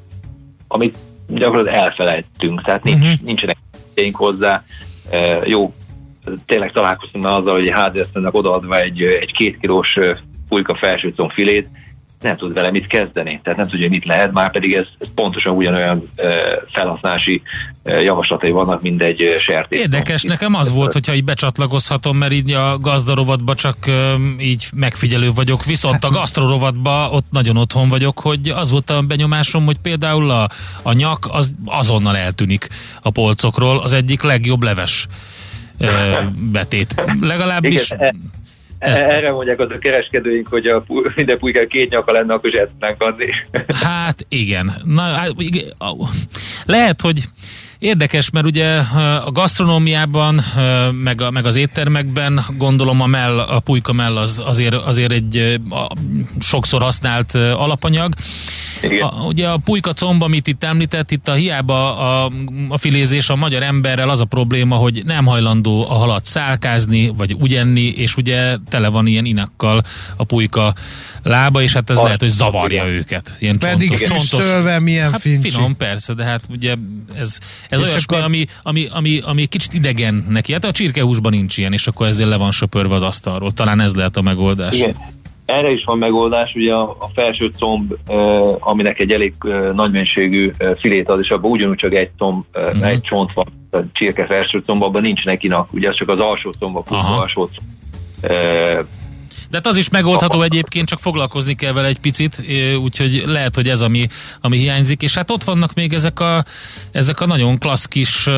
amit 0.69 0.97
gyakorlatilag 1.29 1.83
elfelejtünk, 1.83 2.63
tehát 2.63 2.83
nincs, 2.83 3.01
uh-huh. 3.01 3.21
nincsenek 3.21 3.57
hozzá. 4.13 4.65
E, 5.11 5.41
jó, 5.45 5.75
tényleg 6.47 6.73
találkoztunk 6.73 7.25
már 7.25 7.39
azzal, 7.39 7.55
hogy 7.55 7.71
háziasszonynak 7.71 8.35
odaadva 8.35 8.81
egy, 8.81 9.03
egy 9.03 9.33
két 9.33 9.59
kilós 9.61 9.99
pulyka 10.49 10.75
felső 10.75 11.15
filét, 11.29 11.69
nem 12.21 12.37
tud 12.37 12.53
vele 12.53 12.71
mit 12.71 12.87
kezdeni, 12.87 13.41
tehát 13.43 13.59
nem 13.59 13.69
tudja, 13.69 13.89
mit 13.89 14.05
lehet, 14.05 14.33
már 14.33 14.51
pedig 14.51 14.75
ez, 14.75 14.87
ez 14.99 15.09
pontosan 15.15 15.57
ugyanolyan 15.57 16.09
e, 16.17 16.27
felhasználási 16.73 17.43
e, 17.83 18.01
javaslatai 18.01 18.51
vannak, 18.51 18.83
mint 18.83 19.03
egy 19.03 19.37
sertés. 19.41 19.81
Érdekes, 19.81 20.23
nekem 20.23 20.55
az 20.55 20.71
volt, 20.71 20.93
hogyha 20.93 21.15
így 21.15 21.25
becsatlakozhatom, 21.25 22.17
mert 22.17 22.33
így 22.33 22.53
a 22.53 22.79
gazdarovatba 22.79 23.55
csak 23.55 23.87
e, 23.87 24.15
így 24.39 24.69
megfigyelő 24.75 25.31
vagyok, 25.33 25.65
viszont 25.65 26.05
a 26.05 26.11
gasztrorovatba 26.11 27.11
ott 27.11 27.27
nagyon 27.31 27.57
otthon 27.57 27.89
vagyok, 27.89 28.21
hogy 28.21 28.49
az 28.49 28.71
volt 28.71 28.91
a 28.91 29.03
benyomásom, 29.03 29.65
hogy 29.65 29.79
például 29.83 30.31
a, 30.31 30.49
a 30.83 30.93
nyak 30.93 31.29
az 31.31 31.55
azonnal 31.65 32.17
eltűnik 32.17 32.69
a 33.03 33.11
polcokról, 33.11 33.79
az 33.79 33.93
egyik 33.93 34.23
legjobb 34.23 34.63
leves 34.63 35.07
betét. 36.53 37.05
Legalábbis... 37.21 37.91
Igen, 37.91 38.33
ezt... 38.79 39.01
Erre 39.01 39.31
mondják 39.31 39.61
az 39.61 39.71
a 39.71 39.79
kereskedőink, 39.79 40.49
hogy 40.49 40.67
a 40.67 40.85
minden 41.15 41.39
pulykán 41.39 41.69
két 41.69 41.91
nyaka 41.91 42.13
lenne, 42.13 42.35
akkor 42.35 42.51
tudnánk 42.51 43.03
adni. 43.03 43.29
Hát 43.83 44.27
igen. 44.29 44.75
Na, 44.85 45.03
hát, 45.03 45.33
lehet, 46.65 47.01
hogy 47.01 47.23
Érdekes, 47.79 48.31
mert 48.31 48.47
ugye 48.47 48.77
a 49.25 49.31
gasztronómiában, 49.33 50.43
meg, 50.93 51.21
a, 51.21 51.31
meg 51.31 51.45
az 51.47 51.57
éttermekben 51.57 52.45
gondolom 52.57 53.01
a 53.01 53.07
mell, 53.07 53.39
a 53.39 53.61
pulyka 53.61 53.93
mell 53.93 54.17
az 54.17 54.43
azért, 54.45 54.75
azért 54.75 55.13
egy 55.13 55.61
a, 55.71 55.87
sokszor 56.41 56.83
használt 56.83 57.35
alapanyag. 57.35 58.15
A, 59.01 59.23
ugye 59.23 59.49
a 59.49 59.57
pulyka 59.57 59.93
comb, 59.93 60.23
amit 60.23 60.47
itt 60.47 60.65
említett, 60.65 61.11
itt 61.11 61.29
a 61.29 61.33
hiába 61.33 61.97
a, 61.97 62.33
a 62.69 62.79
filézés 62.79 63.29
a 63.29 63.37
magyar 63.37 63.63
emberrel 63.63 64.09
az 64.09 64.21
a 64.21 64.25
probléma, 64.25 64.77
hogy 64.77 65.03
nem 65.05 65.27
hajlandó 65.27 65.91
a 65.91 65.95
halat 65.95 66.25
szálkázni, 66.25 67.13
vagy 67.17 67.33
úgy 67.33 67.55
enni, 67.55 67.87
és 67.87 68.17
ugye 68.17 68.57
tele 68.69 68.89
van 68.89 69.07
ilyen 69.07 69.25
inakkal 69.25 69.83
a 70.17 70.25
pulyka 70.25 70.75
lába, 71.23 71.63
és 71.63 71.73
hát 71.73 71.91
ez 71.91 71.99
a, 71.99 72.03
lehet, 72.03 72.21
hogy 72.21 72.29
zavarja 72.29 72.85
igen. 72.85 72.95
őket. 72.95 73.35
Ilyen 73.39 73.59
Pedig 73.59 73.99
csontos, 73.99 74.29
csontos. 74.29 74.79
Milyen 74.79 75.11
hát 75.11 75.21
fincsi. 75.21 75.51
Finom, 75.51 75.77
persze, 75.77 76.15
de 76.15 76.25
hát 76.25 76.43
ugye 76.51 76.75
ez, 77.19 77.39
ez 77.69 77.76
olyas, 77.83 78.05
akkor... 78.05 78.23
ami, 78.23 78.45
ami, 78.63 78.87
ami, 78.91 79.21
ami 79.25 79.47
kicsit 79.47 79.75
idegen 79.75 80.27
neki. 80.29 80.53
Hát 80.53 80.65
a 80.65 80.71
csirkehúsban 80.71 81.33
nincs 81.33 81.59
ilyen, 81.59 81.73
és 81.73 81.87
akkor 81.87 82.07
ezzel 82.07 82.29
le 82.29 82.37
van 82.37 82.51
söpörve 82.51 82.95
az 82.95 83.03
asztalról. 83.03 83.51
Talán 83.51 83.81
ez 83.81 83.95
lehet 83.95 84.17
a 84.17 84.23
megoldás. 84.23 84.79
Igen. 84.79 84.97
Erre 85.47 85.71
is 85.71 85.85
van 85.85 85.99
megoldás, 85.99 86.53
ugye 86.55 86.75
a, 86.75 86.91
a 86.91 87.09
felső 87.15 87.51
comb, 87.59 87.95
aminek 88.61 88.99
egy 88.99 89.11
elég 89.11 89.35
nagy 89.75 89.91
mennyiségű 89.91 90.53
filét 90.79 91.09
ad, 91.09 91.21
és 91.21 91.31
abban 91.31 91.51
ugyanúgy 91.51 91.77
csak 91.77 91.95
egy 91.95 92.11
comb, 92.19 92.45
uh-huh. 92.55 92.89
egy 92.89 93.01
csont 93.01 93.33
van, 93.33 93.47
a 93.71 93.79
csirke 93.93 94.27
felső 94.27 94.63
comb, 94.67 94.83
abban 94.83 95.03
nincs 95.03 95.25
nekinak, 95.25 95.73
ugye 95.73 95.89
az 95.89 95.97
csak 95.97 96.09
az 96.09 96.19
alsó 96.19 96.53
comb, 96.59 96.77
a 96.77 96.85
alsó 96.89 97.49
comb. 97.55 98.87
De 99.51 99.57
hát 99.57 99.67
az 99.67 99.77
is 99.77 99.89
megoldható 99.89 100.43
egyébként, 100.43 100.89
csak 100.89 100.99
foglalkozni 100.99 101.55
kell 101.55 101.73
vele 101.73 101.89
egy 101.89 101.99
picit, 101.99 102.43
úgyhogy 102.83 103.23
lehet, 103.27 103.55
hogy 103.55 103.69
ez 103.69 103.83
ami, 103.83 104.07
ami 104.41 104.59
hiányzik. 104.59 105.03
És 105.03 105.15
hát 105.15 105.31
ott 105.31 105.45
vannak 105.45 105.75
még 105.75 105.93
ezek 105.93 106.21
a, 106.21 106.45
ezek 106.93 107.21
a 107.21 107.27
nagyon 107.27 107.59
klassz 107.59 107.87
kis 107.87 108.29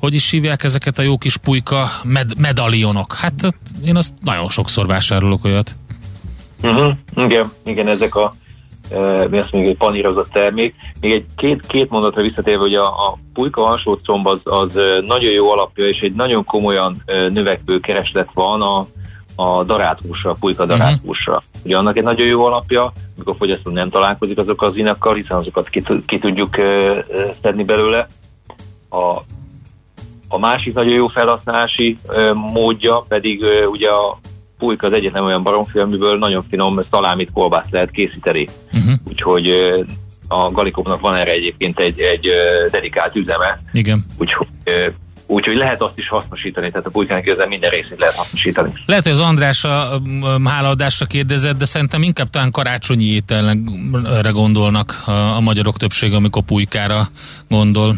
hogy 0.00 0.14
is 0.14 0.30
hívják 0.30 0.62
ezeket 0.62 0.98
a 0.98 1.02
jó 1.02 1.18
kis 1.18 1.36
pulyka 1.36 1.86
med- 2.02 2.38
medalionok. 2.38 3.14
Hát 3.14 3.34
én 3.84 3.96
azt 3.96 4.12
nagyon 4.20 4.48
sokszor 4.48 4.86
vásárolok 4.86 5.44
olyat. 5.44 5.76
Uh-huh. 6.62 6.92
Igen, 7.16 7.52
igen, 7.64 7.88
ezek 7.88 8.14
a 8.14 8.34
mi 9.30 9.38
azt 9.38 9.52
még 9.52 9.66
egy 9.66 9.76
panírozott 9.76 10.30
termék. 10.30 10.74
Még 11.00 11.12
egy 11.12 11.24
két, 11.36 11.66
két 11.66 11.90
mondatra 11.90 12.22
visszatérve, 12.22 12.60
hogy 12.60 12.74
a, 12.74 12.86
a 12.86 13.18
pulyka 13.32 13.66
alsó 13.66 14.00
comb 14.04 14.26
az, 14.26 14.40
az 14.42 14.72
nagyon 15.06 15.32
jó 15.32 15.50
alapja, 15.50 15.86
és 15.86 16.00
egy 16.00 16.14
nagyon 16.14 16.44
komolyan 16.44 17.02
növekvő 17.06 17.80
kereslet 17.80 18.28
van 18.34 18.62
a, 18.62 18.86
a 19.36 19.64
darált 19.64 20.00
húsra, 20.06 20.30
a 20.30 20.36
pulyka 20.40 20.66
darált 20.66 20.90
uh-huh. 20.90 21.06
húsra. 21.06 21.42
Ugye 21.64 21.76
annak 21.76 21.96
egy 21.96 22.02
nagyon 22.02 22.26
jó 22.26 22.44
alapja, 22.44 22.92
amikor 23.16 23.32
a 23.32 23.36
fogyasztó 23.36 23.70
nem 23.70 23.90
találkozik 23.90 24.38
azokkal 24.38 24.68
az 24.68 24.76
inakkal, 24.76 25.14
hiszen 25.14 25.36
azokat 25.36 25.68
ki, 25.68 25.82
ki 26.06 26.18
tudjuk 26.18 26.56
uh, 26.58 27.04
szedni 27.42 27.64
belőle. 27.64 28.08
A, 28.88 29.16
a 30.28 30.38
másik 30.38 30.74
nagyon 30.74 30.92
jó 30.92 31.06
felhasználási 31.06 31.96
uh, 32.06 32.32
módja 32.32 33.04
pedig 33.08 33.40
uh, 33.40 33.70
ugye 33.70 33.88
a 33.88 34.18
pulyka 34.58 34.86
az 34.86 34.92
egyetlen 34.92 35.24
olyan 35.24 35.42
baromfi, 35.42 35.78
amiből 35.78 36.18
nagyon 36.18 36.44
finom 36.48 36.80
szalámit, 36.90 37.30
kolbászt 37.32 37.70
lehet 37.70 37.90
készíteni. 37.90 38.48
Uh-huh. 38.72 38.94
Úgyhogy 39.08 39.48
uh, 39.48 39.86
a 40.28 40.50
Galikopnak 40.50 41.00
van 41.00 41.14
erre 41.14 41.30
egyébként 41.30 41.80
egy, 41.80 42.00
egy 42.00 42.28
dedikált 42.70 43.16
üzeme. 43.16 43.62
Igen. 43.72 44.04
Úgyhogy 44.18 44.46
Úgyhogy 45.26 45.56
lehet 45.56 45.80
azt 45.80 45.98
is 45.98 46.08
hasznosítani, 46.08 46.70
tehát 46.70 46.86
a 46.86 46.90
pulykának 46.90 47.24
közben 47.24 47.48
minden 47.48 47.70
részét 47.70 47.98
lehet 47.98 48.14
hasznosítani. 48.14 48.72
Lehet, 48.86 49.02
hogy 49.02 49.12
az 49.12 49.20
András 49.20 49.64
a 49.64 50.00
hálaadásra 50.44 51.06
kérdezett, 51.06 51.58
de 51.58 51.64
szerintem 51.64 52.02
inkább 52.02 52.30
talán 52.30 52.50
karácsonyi 52.50 53.04
ételre 53.04 54.30
gondolnak 54.30 55.02
a, 55.06 55.40
magyarok 55.40 55.76
többsége, 55.76 56.16
amikor 56.16 56.42
pulykára 56.42 57.08
gondol. 57.48 57.96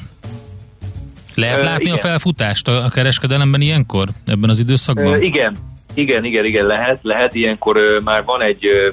Lehet 1.34 1.62
látni 1.62 1.90
Ö, 1.90 1.92
a 1.92 1.96
felfutást 1.96 2.68
a, 2.68 2.84
a 2.84 2.88
kereskedelemben 2.88 3.60
ilyenkor, 3.60 4.08
ebben 4.26 4.50
az 4.50 4.60
időszakban? 4.60 5.12
Ö, 5.12 5.16
igen, 5.16 5.56
igen, 5.94 6.24
igen, 6.24 6.44
igen, 6.44 6.66
lehet, 6.66 6.98
lehet. 7.02 7.34
Ilyenkor 7.34 7.76
ö, 7.76 7.98
már 8.04 8.24
van 8.24 8.40
egy 8.40 8.66
ö, 8.66 8.88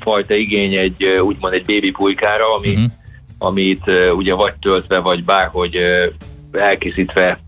fajta 0.00 0.34
igény 0.34 0.74
egy 0.74 1.04
ö, 1.04 1.18
úgymond 1.18 1.54
egy 1.54 1.64
bébi 1.64 1.90
pulykára, 1.90 2.54
ami, 2.56 2.68
uh-huh. 2.68 2.90
amit 3.38 3.82
ö, 3.84 4.10
ugye 4.10 4.34
vagy 4.34 4.54
töltve, 4.60 4.98
vagy 4.98 5.24
bárhogy 5.24 5.76
ö, 5.76 6.06
elkészítve 6.52 7.40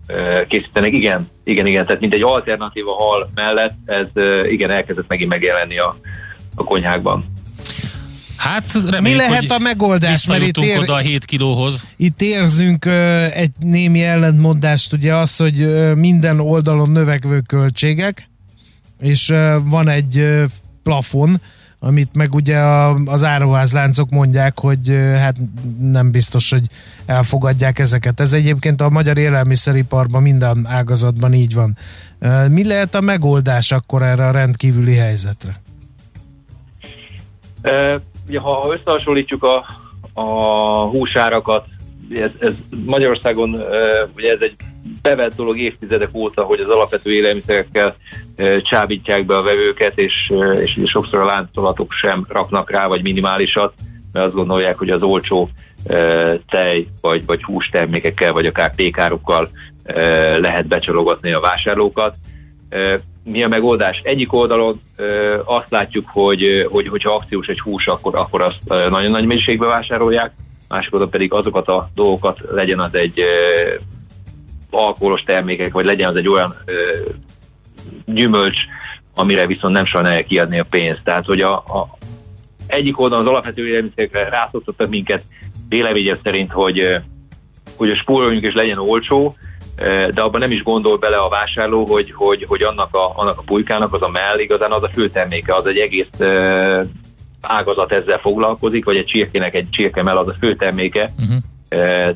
készítenek. 0.48 0.92
Igen, 0.92 1.28
igen, 1.44 1.66
igen, 1.66 1.86
tehát 1.86 2.00
mint 2.00 2.14
egy 2.14 2.22
alternatíva 2.22 2.92
hal 2.92 3.30
mellett 3.34 3.74
ez 3.84 4.06
igen 4.50 4.70
elkezdett 4.70 5.08
megint 5.08 5.30
megjelenni 5.30 5.78
a, 5.78 5.96
a 6.54 6.64
konyhákban. 6.64 7.24
Hát 8.36 8.72
reméljük, 8.72 9.00
Mi 9.00 9.14
lehet 9.14 9.50
a 9.50 9.58
megoldás? 9.58 10.26
Mert 10.26 10.42
itt 10.42 10.56
ér... 10.56 10.78
oda 10.78 10.92
a 10.92 10.98
7 10.98 11.24
kilóhoz. 11.24 11.84
Itt 11.96 12.22
érzünk 12.22 12.84
uh, 12.86 13.38
egy 13.38 13.50
némi 13.60 14.02
ellentmondást, 14.02 14.92
ugye 14.92 15.14
az, 15.14 15.36
hogy 15.36 15.62
uh, 15.62 15.94
minden 15.94 16.40
oldalon 16.40 16.90
növekvő 16.90 17.40
költségek, 17.46 18.28
és 19.00 19.28
uh, 19.28 19.54
van 19.64 19.88
egy 19.88 20.18
uh, 20.18 20.42
plafon, 20.82 21.40
amit 21.86 22.14
meg 22.14 22.34
ugye 22.34 22.58
a, 22.58 22.94
az 23.04 23.24
áruházláncok 23.24 24.10
mondják, 24.10 24.58
hogy 24.58 24.88
hát 25.16 25.36
nem 25.80 26.10
biztos, 26.10 26.50
hogy 26.50 26.66
elfogadják 27.06 27.78
ezeket. 27.78 28.20
Ez 28.20 28.32
egyébként 28.32 28.80
a 28.80 28.88
magyar 28.88 29.18
élelmiszeriparban 29.18 30.22
minden 30.22 30.66
ágazatban 30.66 31.32
így 31.32 31.54
van. 31.54 31.76
Mi 32.50 32.64
lehet 32.64 32.94
a 32.94 33.00
megoldás 33.00 33.72
akkor 33.72 34.02
erre 34.02 34.26
a 34.26 34.30
rendkívüli 34.30 34.94
helyzetre? 34.94 35.62
ugye, 38.28 38.40
ha 38.40 38.68
összehasonlítjuk 38.72 39.42
a, 39.42 39.64
a 40.20 40.30
húsárakat, 40.88 41.66
ez, 42.10 42.30
ez 42.38 42.54
Magyarországon 42.84 43.62
ugye 44.16 44.30
ez 44.30 44.40
egy 44.40 44.54
bevett 45.02 45.36
dolog 45.36 45.58
évtizedek 45.58 46.08
óta, 46.12 46.42
hogy 46.42 46.60
az 46.60 46.68
alapvető 46.68 47.12
élelmiszerekkel 47.12 47.96
csábítják 48.62 49.26
be 49.26 49.36
a 49.36 49.42
vevőket, 49.42 49.98
és, 49.98 50.32
és 50.64 50.80
sokszor 50.84 51.20
a 51.20 51.24
láncolatok 51.24 51.92
sem 51.92 52.26
raknak 52.28 52.70
rá, 52.70 52.86
vagy 52.86 53.02
minimálisat, 53.02 53.74
mert 54.12 54.26
azt 54.26 54.34
gondolják, 54.34 54.78
hogy 54.78 54.90
az 54.90 55.02
olcsó 55.02 55.50
tej, 56.48 56.86
vagy, 57.00 57.26
vagy 57.26 57.42
hústermékekkel, 57.42 58.32
vagy 58.32 58.46
akár 58.46 58.74
pékárokkal 58.74 59.48
lehet 60.36 60.66
becsalogatni 60.66 61.32
a 61.32 61.40
vásárlókat. 61.40 62.14
Mi 63.24 63.42
a 63.42 63.48
megoldás? 63.48 64.00
Egyik 64.04 64.32
oldalon 64.32 64.80
azt 65.44 65.70
látjuk, 65.70 66.04
hogy, 66.12 66.66
hogy 66.70 66.88
hogyha 66.88 67.14
akciós 67.14 67.46
egy 67.46 67.60
hús, 67.60 67.86
akkor, 67.86 68.16
akkor 68.16 68.42
azt 68.42 68.58
nagyon 68.66 69.10
nagy 69.10 69.26
mennyiségbe 69.26 69.66
vásárolják, 69.66 70.32
másik 70.74 70.92
oldalon 70.92 71.12
pedig 71.12 71.32
azokat 71.32 71.68
a 71.68 71.90
dolgokat 71.94 72.38
legyen 72.50 72.80
az 72.80 72.94
egy 72.94 73.20
alkoholos 74.70 75.22
termékek, 75.22 75.72
vagy 75.72 75.84
legyen 75.84 76.08
az 76.08 76.16
egy 76.16 76.28
olyan 76.28 76.54
ö, 76.64 76.72
gyümölcs, 78.06 78.58
amire 79.14 79.46
viszont 79.46 79.74
nem 79.74 79.84
sajnálja 79.84 80.24
kiadni 80.24 80.58
a 80.58 80.64
pénzt. 80.70 81.04
Tehát, 81.04 81.24
hogy 81.24 81.40
a, 81.40 81.54
a 81.54 81.88
egyik 82.66 83.00
oldalon 83.00 83.24
az 83.24 83.30
alapvető 83.30 83.68
élelmiszerekre 83.68 84.28
rászoktattak 84.28 84.88
minket 84.88 85.22
véleményem 85.68 86.18
szerint, 86.22 86.52
hogy, 86.52 87.00
hogy 87.76 87.90
a 87.90 87.96
spóroljunk 87.96 88.44
és 88.44 88.54
legyen 88.54 88.78
olcsó, 88.78 89.36
de 90.14 90.22
abban 90.22 90.40
nem 90.40 90.50
is 90.50 90.62
gondol 90.62 90.98
bele 90.98 91.16
a 91.16 91.28
vásárló, 91.28 91.84
hogy, 91.84 92.12
hogy, 92.12 92.44
hogy 92.48 92.62
annak, 92.62 92.94
a, 92.94 93.12
annak 93.16 93.38
a 93.38 93.42
pulykának 93.42 93.92
az 93.92 94.02
a 94.02 94.08
mell 94.08 94.38
igazán 94.38 94.72
az 94.72 94.82
a 94.82 94.90
főterméke, 94.92 95.54
az 95.54 95.66
egy 95.66 95.78
egész 95.78 96.08
ágazat 97.46 97.92
ezzel 97.92 98.18
foglalkozik, 98.18 98.84
vagy 98.84 98.96
egy 98.96 99.04
csirkének 99.04 99.54
egy 99.54 99.70
csirkemell 99.70 100.16
az 100.16 100.28
a 100.28 100.36
főterméke, 100.40 101.12
uh-huh. 101.18 101.36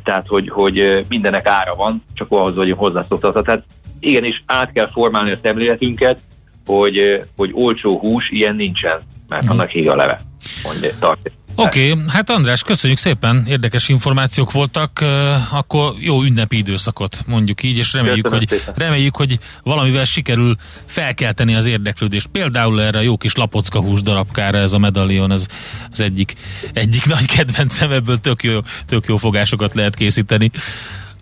Tehát, 0.05 0.27
hogy, 0.27 0.49
hogy 0.49 1.07
mindenek 1.09 1.47
ára 1.47 1.75
van, 1.75 2.05
csak 2.15 2.27
ahhoz 2.31 2.55
vagyunk 2.55 2.79
hozzászoktatva. 2.79 3.43
Tehát 3.43 3.65
igenis 4.01 4.43
át 4.47 4.73
kell 4.73 4.91
formálni 4.91 5.31
a 5.31 5.39
szemléletünket, 5.43 6.19
hogy, 6.67 7.25
hogy 7.37 7.51
olcsó 7.53 7.99
hús, 7.99 8.31
ilyen 8.31 8.57
nincsen, 8.57 9.01
mert 9.29 9.43
uh-huh. 9.43 9.59
annak 9.59 9.71
híg 9.71 9.89
a 9.89 9.97
leve, 9.97 10.21
mondja, 10.65 10.91
tartja. 10.99 11.31
Oké, 11.61 11.91
okay, 11.91 12.05
hát 12.09 12.31
András, 12.31 12.63
köszönjük 12.63 12.99
szépen, 12.99 13.45
érdekes 13.49 13.89
információk 13.89 14.53
voltak, 14.53 15.05
akkor 15.51 15.95
jó 15.99 16.23
ünnepi 16.23 16.57
időszakot 16.57 17.23
mondjuk 17.27 17.63
így, 17.63 17.79
és 17.79 17.93
reméljük, 17.93 18.27
hogy, 18.27 18.63
reméljük, 18.75 19.17
hogy 19.17 19.39
valamivel 19.63 20.05
sikerül 20.05 20.57
felkelteni 20.85 21.55
az 21.55 21.67
érdeklődést. 21.67 22.27
Például 22.27 22.83
erre 22.83 22.99
a 22.99 23.03
jó 23.03 23.17
kis 23.17 23.35
lapocka 23.35 23.81
hús 23.81 24.03
darabkára 24.03 24.59
ez 24.59 24.73
a 24.73 24.79
medalion, 24.79 25.33
ez 25.33 25.47
az 25.91 26.01
egyik, 26.01 26.35
egyik 26.73 27.07
nagy 27.07 27.27
kedvencem, 27.27 27.93
ebből 27.93 28.19
tök 28.19 28.43
jó, 28.43 28.59
tök 28.87 29.07
jó 29.07 29.17
fogásokat 29.17 29.75
lehet 29.75 29.95
készíteni. 29.95 30.51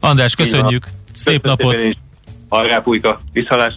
András, 0.00 0.34
köszönjük, 0.34 0.86
szép 1.12 1.44
napot! 1.44 1.96
Hajrá, 2.48 2.78
pulyka, 2.78 3.20
viszalás! 3.32 3.74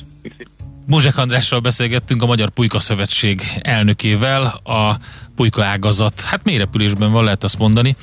Muzsek 0.89 1.17
Andrással 1.17 1.60
beszélgettünk 1.60 2.22
a 2.22 2.25
Magyar 2.25 2.50
Pulyka 2.50 2.79
Szövetség 2.79 3.41
elnökével, 3.62 4.43
a 4.63 4.98
pulyka 5.36 5.63
ágazat, 5.63 6.22
hát 6.22 6.43
mélyrepülésben 6.43 7.12
van, 7.12 7.24
lehet 7.24 7.43
azt 7.43 7.58
mondani, 7.58 7.96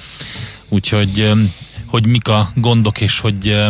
úgyhogy 0.69 1.33
hogy 1.87 2.07
mik 2.07 2.28
a 2.28 2.50
gondok, 2.55 3.00
és 3.00 3.21
hogy, 3.21 3.64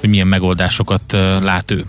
hogy 0.00 0.08
milyen 0.08 0.26
megoldásokat 0.26 1.12
lát 1.42 1.70
ő. 1.70 1.84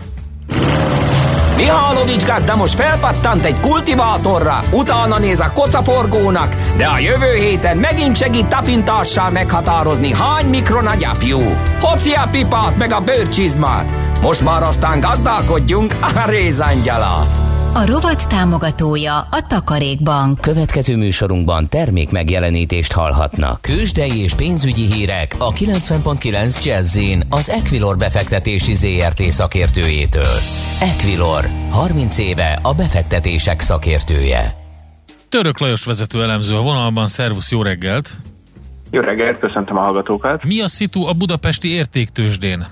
Mihálovics 1.56 2.26
gazda 2.26 2.56
most 2.56 2.74
felpattant 2.74 3.44
egy 3.44 3.60
kultivátorra, 3.60 4.62
utána 4.70 5.18
néz 5.18 5.40
a 5.40 5.52
kocaforgónak, 5.52 6.56
de 6.76 6.86
a 6.86 6.98
jövő 6.98 7.34
héten 7.34 7.76
megint 7.76 8.16
segít 8.16 8.46
tapintással 8.46 9.30
meghatározni, 9.30 10.12
hány 10.12 10.46
mikron 10.46 10.86
a 10.86 10.94
gyapjú. 10.94 11.40
Hoci 11.80 12.12
a 12.12 12.28
pipát 12.30 12.76
meg 12.76 12.92
a 12.92 13.00
bőrcsizmát. 13.00 13.92
Most 14.20 14.40
már 14.40 14.62
aztán 14.62 15.00
gazdálkodjunk 15.00 15.96
a 16.00 16.22
rézangyala. 16.26 17.26
A 17.76 17.86
rovat 17.86 18.28
támogatója 18.28 19.16
a 19.16 19.46
Takarékbank. 19.48 20.40
Következő 20.40 20.96
műsorunkban 20.96 21.68
termék 21.68 22.10
megjelenítést 22.10 22.92
hallhatnak. 22.92 23.60
Kősdei 23.60 24.22
és 24.22 24.34
pénzügyi 24.34 24.92
hírek 24.92 25.34
a 25.38 25.52
90.9 25.52 26.64
jazz 26.64 26.98
az 27.28 27.50
Equilor 27.50 27.96
befektetési 27.96 28.74
ZRT 28.74 29.22
szakértőjétől. 29.22 30.36
Equilor, 30.80 31.44
30 31.70 32.18
éve 32.18 32.58
a 32.62 32.74
befektetések 32.74 33.60
szakértője. 33.60 34.54
Török 35.28 35.58
Lajos 35.58 35.84
vezető 35.84 36.22
elemző 36.22 36.56
a 36.56 36.62
vonalban, 36.62 37.06
szervusz, 37.06 37.50
jó 37.50 37.62
reggelt! 37.62 38.16
Jó 38.90 39.00
reggelt, 39.00 39.38
köszöntöm 39.38 39.76
a 39.76 39.80
hallgatókat! 39.80 40.44
Mi 40.44 40.60
a 40.60 40.68
szitu 40.68 41.06
a 41.06 41.12
budapesti 41.12 41.68
értéktősdén? 41.68 42.66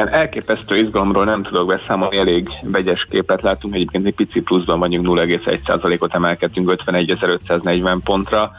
Ilyen 0.00 0.12
elképesztő 0.12 0.76
izgalomról 0.76 1.24
nem 1.24 1.42
tudok 1.42 1.66
beszámolni, 1.66 2.16
elég 2.16 2.48
vegyes 2.62 3.06
képet 3.10 3.42
látunk, 3.42 3.74
egyébként 3.74 4.06
egy 4.06 4.14
pici 4.14 4.40
pluszban 4.40 4.78
vagyunk 4.78 5.06
0,1%-ot 5.06 6.14
emelkedtünk 6.14 6.82
51.540 6.86 7.98
pontra. 8.04 8.52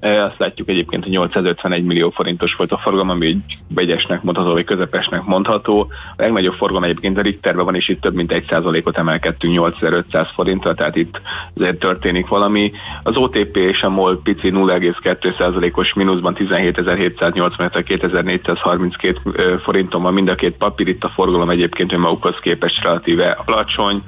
E, 0.00 0.22
azt 0.22 0.38
látjuk 0.38 0.68
egyébként, 0.68 1.02
hogy 1.02 1.12
851 1.12 1.84
millió 1.84 2.10
forintos 2.10 2.54
volt 2.54 2.72
a 2.72 2.78
forgalom, 2.78 3.10
ami 3.10 3.26
egy 3.26 3.58
vegyesnek 3.68 4.22
mondható, 4.22 4.52
vagy 4.52 4.64
közepesnek 4.64 5.24
mondható. 5.24 5.88
A 6.16 6.22
legnagyobb 6.22 6.54
forgalom 6.54 6.84
egyébként 6.84 7.18
a 7.18 7.20
Richterben 7.20 7.64
van, 7.64 7.74
és 7.74 7.88
itt 7.88 8.00
több 8.00 8.14
mint 8.14 8.32
1%-ot 8.48 8.98
emelkedtünk 8.98 9.52
8500 9.52 10.28
forintra, 10.34 10.74
tehát 10.74 10.96
itt 10.96 11.20
azért 11.54 11.78
történik 11.78 12.26
valami. 12.26 12.72
Az 13.02 13.16
OTP 13.16 13.56
és 13.56 13.82
a 13.82 13.88
MOL 13.88 14.20
pici 14.22 14.50
0,2%-os 14.50 15.94
mínuszban 15.94 16.36
17.785 16.38 17.82
2432 17.86 19.56
forinton 19.62 20.02
van 20.02 20.12
mind 20.12 20.28
a 20.28 20.34
két 20.34 20.56
papír, 20.56 20.87
itt 20.88 21.04
a 21.04 21.12
forgalom 21.14 21.50
egyébként 21.50 21.92
önmagukhoz 21.92 22.38
képest 22.40 22.82
relatíve 22.82 23.38
alacsony 23.44 24.02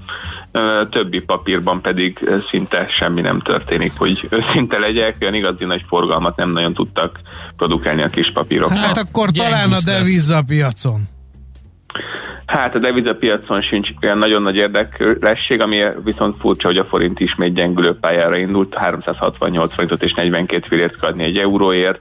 többi 0.91 1.21
papírban 1.21 1.81
pedig 1.81 2.19
szinte 2.51 2.87
semmi 2.99 3.21
nem 3.21 3.41
történik, 3.41 3.93
hogy 3.97 4.29
őszinte 4.31 4.79
legyek, 4.79 5.17
olyan 5.21 5.35
igazi 5.35 5.65
nagy 5.65 5.85
forgalmat 5.89 6.37
nem 6.37 6.51
nagyon 6.51 6.75
tudtak 6.75 7.21
produkálni 7.57 8.03
a 8.03 8.09
kis 8.09 8.33
papírok. 8.33 8.73
Hát 8.73 8.99
akkor 8.99 9.31
talán 9.31 9.73
a 9.73 9.79
devizapiacon. 9.85 11.09
Hát 12.47 12.75
a 12.75 12.79
devizapiacon 12.79 13.63
sincs 13.63 13.89
olyan 14.03 14.19
nagyon 14.19 14.43
nagy 14.43 14.57
érdeklesség, 14.57 15.63
ami 15.63 15.83
viszont 16.05 16.37
furcsa, 16.41 16.67
hogy 16.67 16.77
a 16.77 16.85
forint 16.85 17.21
ismét 17.21 17.55
gyengülő 17.55 17.99
pályára 18.01 18.37
indult, 18.37 18.75
368 18.75 19.75
forintot 19.75 20.03
és 20.03 20.13
42 20.13 20.67
fillért 20.69 21.05
adni 21.05 21.25
egy 21.25 21.37
euróért, 21.37 21.99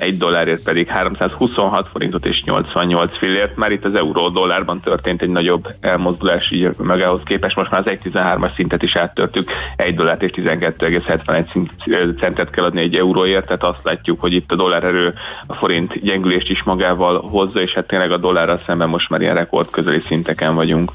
egy 0.00 0.18
dollárért 0.18 0.62
pedig 0.62 0.88
326 0.88 1.88
forintot 1.92 2.26
és 2.26 2.42
88 2.44 3.18
fillért. 3.18 3.56
Már 3.56 3.72
itt 3.72 3.84
az 3.84 3.94
euró 3.94 4.28
dollárban 4.28 4.80
történt 4.80 5.22
egy 5.22 5.28
nagyobb 5.28 5.68
elmozdulás, 5.80 6.50
így 6.50 6.68
meg 6.78 7.02
ahhoz 7.02 7.20
képest 7.24 7.56
most 7.56 7.70
már 7.70 7.82
az 7.84 7.92
1.13-as 7.92 8.54
szintet 8.54 8.82
is 8.82 8.96
áttörtük, 8.96 9.50
egy 9.76 9.94
dollárt 9.94 10.22
és 10.22 10.30
12,71 10.34 12.20
centet 12.20 12.50
kell 12.50 12.64
adni 12.64 12.80
egy 12.80 12.94
euróért, 12.94 13.44
tehát 13.44 13.62
azt 13.62 13.84
látjuk, 13.84 14.20
hogy 14.20 14.32
itt 14.32 14.52
a 14.52 14.56
dollár 14.56 14.84
erő 14.84 15.14
a 15.46 15.54
forint 15.54 16.00
gyengülést 16.00 16.50
is 16.50 16.62
magával 16.62 17.20
hozza, 17.20 17.60
és 17.60 17.72
hát 17.72 17.86
tényleg 17.86 18.10
a 18.12 18.16
dollárral 18.16 18.62
szemben 18.66 18.88
most 18.88 19.08
már 19.08 19.20
ilyen 19.20 19.34
rekord 19.34 19.70
közeli 19.70 20.02
szinteken 20.06 20.54
vagyunk. 20.54 20.90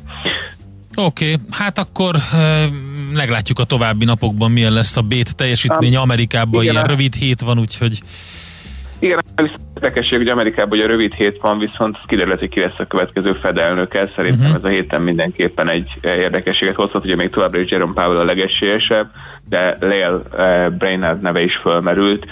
Oké, 0.96 1.32
okay, 1.32 1.46
hát 1.52 1.78
akkor 1.78 2.16
e, 2.16 2.70
meglátjuk 3.14 3.60
a 3.60 3.64
további 3.64 4.06
napokban 4.06 4.52
milyen 4.52 4.74
lesz 4.74 4.98
a 4.98 5.02
bét 5.02 5.36
teljesítmény. 5.36 5.96
Amerikában 5.96 6.62
igen, 6.62 6.74
ilyen 6.74 6.88
rövid 6.88 7.14
hét 7.14 7.42
van, 7.42 7.60
úgyhogy 7.60 8.00
igen, 9.06 9.24
érdekesség, 9.76 10.18
hogy 10.18 10.28
Amerikában 10.28 10.78
ugye 10.78 10.88
rövid 10.88 11.14
hét 11.14 11.38
van, 11.42 11.60
viszont 11.60 11.98
kiderült, 12.06 12.40
hogy 12.40 12.50
ki 12.50 12.60
lesz 12.60 12.80
a 12.80 12.86
következő 12.86 13.34
fedelnöke. 13.34 14.12
Szerintem 14.16 14.46
uh-huh. 14.46 14.56
ez 14.56 14.64
a 14.64 14.68
héten 14.68 15.02
mindenképpen 15.02 15.70
egy 15.70 15.90
érdekességet 16.04 16.76
hozhat, 16.76 17.04
ugye 17.04 17.16
még 17.16 17.30
továbbra 17.30 17.60
is 17.60 17.72
Jerome 17.72 17.94
Powell 17.94 18.18
a 18.18 18.24
legesélyesebb, 18.24 19.10
de 19.50 19.78
Lale 19.80 20.16
uh, 20.16 20.78
Brainerd 20.78 21.22
neve 21.22 21.44
is 21.44 21.56
fölmerült, 21.56 22.26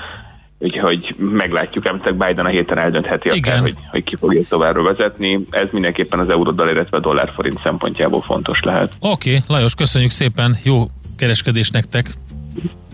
úgyhogy 0.59 1.15
meglátjuk, 1.17 1.87
említek 1.87 2.15
Biden 2.15 2.45
a 2.45 2.49
héten 2.49 2.77
eldöntheti 2.77 3.29
akár, 3.29 3.59
hogy, 3.59 3.75
hogy 3.91 4.03
ki 4.03 4.15
fogja 4.15 4.41
továbbra 4.49 4.83
vezetni. 4.83 5.39
Ez 5.49 5.67
mindenképpen 5.71 6.19
az 6.19 6.29
euróddal, 6.29 6.69
illetve 6.69 6.97
a 6.97 6.99
dollár 6.99 7.31
forint 7.33 7.59
szempontjából 7.63 8.21
fontos 8.21 8.61
lehet. 8.61 8.93
Oké, 8.99 9.29
okay, 9.29 9.41
Lajos, 9.47 9.75
köszönjük 9.75 10.11
szépen, 10.11 10.57
jó 10.63 10.85
kereskedés 11.17 11.69
nektek! 11.69 12.09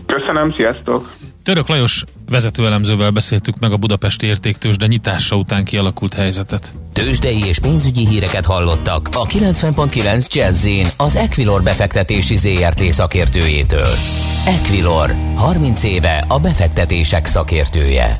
Köszönöm, 0.06 0.52
sziasztok! 0.52 1.10
Török 1.42 1.68
Lajos 1.68 2.04
vezetőelemzővel 2.28 3.10
beszéltük 3.10 3.58
meg 3.58 3.72
a 3.72 3.76
Budapesti 3.76 4.26
értéktős, 4.26 4.76
de 4.76 4.86
nyitása 4.86 5.36
után 5.36 5.64
kialakult 5.64 6.14
helyzetet. 6.14 6.72
Tőzsdei 6.92 7.44
és 7.44 7.58
pénzügyi 7.58 8.06
híreket 8.06 8.44
hallottak 8.44 9.08
a 9.12 9.26
90.9 9.26 10.32
jazz 10.32 10.66
az 10.96 11.16
Equilor 11.16 11.62
befektetési 11.62 12.36
ZRT 12.36 12.82
szakértőjétől. 12.82 13.88
Equilor, 14.46 15.14
30 15.34 15.82
éve 15.82 16.24
a 16.28 16.38
befektetések 16.38 17.26
szakértője. 17.26 18.18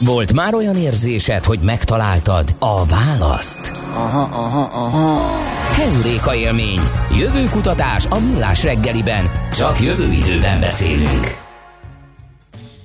Volt 0.00 0.32
már 0.32 0.54
olyan 0.54 0.76
érzésed, 0.76 1.44
hogy 1.44 1.58
megtaláltad 1.62 2.54
a 2.58 2.86
választ? 2.86 3.72
Aha, 3.94 4.22
aha, 4.22 4.68
aha. 4.72 5.42
Heuréka 5.72 6.34
élmény. 6.34 6.80
Jövő 7.16 7.44
kutatás 7.44 8.06
a 8.06 8.18
millás 8.18 8.62
reggeliben. 8.62 9.30
Csak 9.52 9.80
jövő 9.80 10.12
időben 10.12 10.60
beszélünk. 10.60 11.43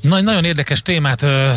Na, 0.01 0.21
nagyon 0.21 0.45
érdekes 0.45 0.81
témát 0.81 1.21
ö, 1.21 1.51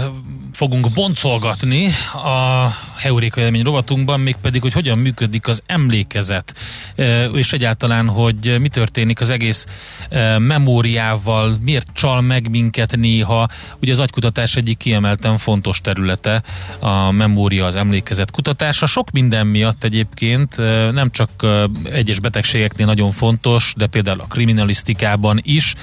fogunk 0.52 0.90
boncolgatni 0.90 1.86
a 2.12 2.68
Heuréka 2.96 3.40
élmény 3.40 3.62
rovatunkban, 3.62 4.20
mégpedig, 4.20 4.62
hogy 4.62 4.72
hogyan 4.72 4.98
működik 4.98 5.48
az 5.48 5.62
emlékezet, 5.66 6.54
ö, 6.94 7.24
és 7.24 7.52
egyáltalán, 7.52 8.08
hogy 8.08 8.56
mi 8.60 8.68
történik 8.68 9.20
az 9.20 9.30
egész 9.30 9.66
ö, 10.10 10.38
memóriával, 10.38 11.56
miért 11.60 11.86
csal 11.92 12.20
meg 12.20 12.50
minket 12.50 12.96
néha. 12.96 13.48
Ugye 13.80 13.92
az 13.92 14.00
agykutatás 14.00 14.56
egyik 14.56 14.76
kiemelten 14.76 15.36
fontos 15.36 15.80
területe 15.80 16.42
a 16.78 17.10
memória, 17.10 17.64
az 17.66 17.76
emlékezet 17.76 18.30
kutatása. 18.30 18.86
Sok 18.86 19.10
minden 19.10 19.46
miatt 19.46 19.84
egyébként 19.84 20.58
ö, 20.58 20.90
nem 20.92 21.10
csak 21.10 21.30
ö, 21.42 21.64
egyes 21.84 22.20
betegségeknél 22.20 22.86
nagyon 22.86 23.12
fontos, 23.12 23.74
de 23.76 23.86
például 23.86 24.20
a 24.20 24.26
kriminalisztikában 24.26 25.40
is. 25.42 25.74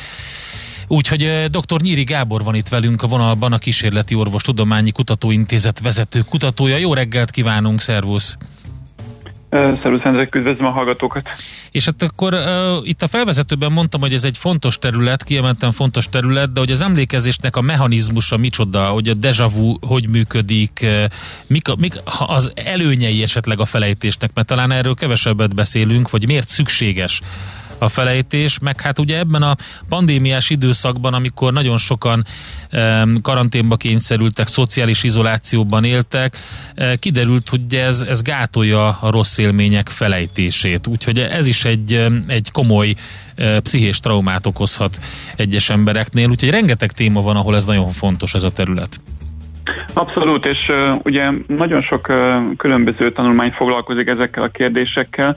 Úgyhogy 0.92 1.46
dr. 1.52 1.82
Nyíri 1.82 2.04
Gábor 2.04 2.44
van 2.44 2.56
itt 2.56 2.68
velünk 2.68 3.04
a 3.04 3.08
vonalban, 3.08 3.54
a 3.54 3.58
Kísérleti 3.58 4.16
Orvos 4.16 4.42
Tudományi 4.42 4.92
Kutatóintézet 4.92 5.80
vezető 5.80 6.22
kutatója. 6.22 6.78
Jó 6.78 6.94
reggelt 6.94 7.32
kívánunk, 7.32 7.82
szervusz! 7.82 8.38
Szervusz 9.50 10.04
Andrek, 10.04 10.36
üdvözlöm 10.36 10.66
a 10.66 10.70
hallgatókat! 10.70 11.30
És 11.72 11.86
hát 11.86 12.02
akkor 12.02 12.34
uh, 12.34 12.88
itt 12.88 13.02
a 13.02 13.08
felvezetőben 13.08 13.72
mondtam, 13.72 14.02
hogy 14.02 14.14
ez 14.14 14.24
egy 14.24 14.38
fontos 14.38 14.78
terület, 14.78 15.24
kiemelten 15.24 15.72
fontos 15.72 16.10
terület, 16.10 16.52
de 16.52 16.60
hogy 16.60 16.72
az 16.72 16.82
emlékezésnek 16.82 17.56
a 17.56 17.62
mechanizmusa 17.62 18.38
micsoda, 18.38 18.86
hogy 18.86 19.08
a 19.08 19.14
deja 19.14 19.48
vu 19.48 19.76
hogy 19.88 20.10
működik, 20.10 20.80
uh, 20.84 21.04
mik, 21.48 21.68
a, 21.68 21.76
mik 21.80 21.94
az 22.28 22.52
előnyei 22.56 23.24
esetleg 23.24 23.60
a 23.60 23.66
felejtésnek, 23.66 24.32
mert 24.34 24.48
talán 24.48 24.72
erről 24.72 24.96
kevesebbet 24.96 25.56
beszélünk, 25.56 26.10
vagy 26.10 26.26
miért 26.26 26.48
szükséges 26.48 27.22
a 27.80 27.90
felejtés, 27.90 28.60
meg 28.60 28.82
hát 28.82 29.00
ugye 29.00 29.18
ebben 29.18 29.42
a 29.42 29.56
pandémiás 29.90 30.50
időszakban, 30.50 31.14
amikor 31.14 31.54
nagyon 31.54 31.78
sokan 31.78 32.26
um, 32.72 33.22
karanténba 33.22 33.76
kényszerültek, 33.76 34.48
szociális 34.48 35.04
izolációban 35.04 35.84
éltek, 35.84 36.38
uh, 36.78 36.94
kiderült, 36.94 37.50
hogy 37.50 37.76
ez, 37.76 38.02
ez 38.02 38.22
gátolja 38.22 38.88
a 38.88 39.12
rossz 39.12 39.38
élmények 39.38 39.90
felejtését. 39.90 40.88
Úgyhogy 40.88 41.20
ez 41.20 41.48
is 41.48 41.66
egy, 41.66 42.08
egy 42.28 42.52
komoly 42.52 42.96
uh, 43.38 43.58
pszichés 43.58 44.00
traumát 44.00 44.46
okozhat 44.46 45.00
egyes 45.36 45.70
embereknél, 45.70 46.30
úgyhogy 46.30 46.50
rengeteg 46.50 46.92
téma 46.92 47.22
van, 47.22 47.36
ahol 47.36 47.56
ez 47.56 47.66
nagyon 47.66 47.92
fontos 47.92 48.34
ez 48.34 48.44
a 48.44 48.52
terület. 48.52 49.00
Abszolút, 49.94 50.46
és 50.46 50.70
uh, 50.70 51.00
ugye 51.04 51.30
nagyon 51.48 51.82
sok 51.82 52.10
uh, 52.10 52.56
különböző 52.58 53.12
tanulmány 53.12 53.52
foglalkozik 53.52 54.08
ezekkel 54.08 54.44
a 54.44 54.48
kérdésekkel. 54.48 55.36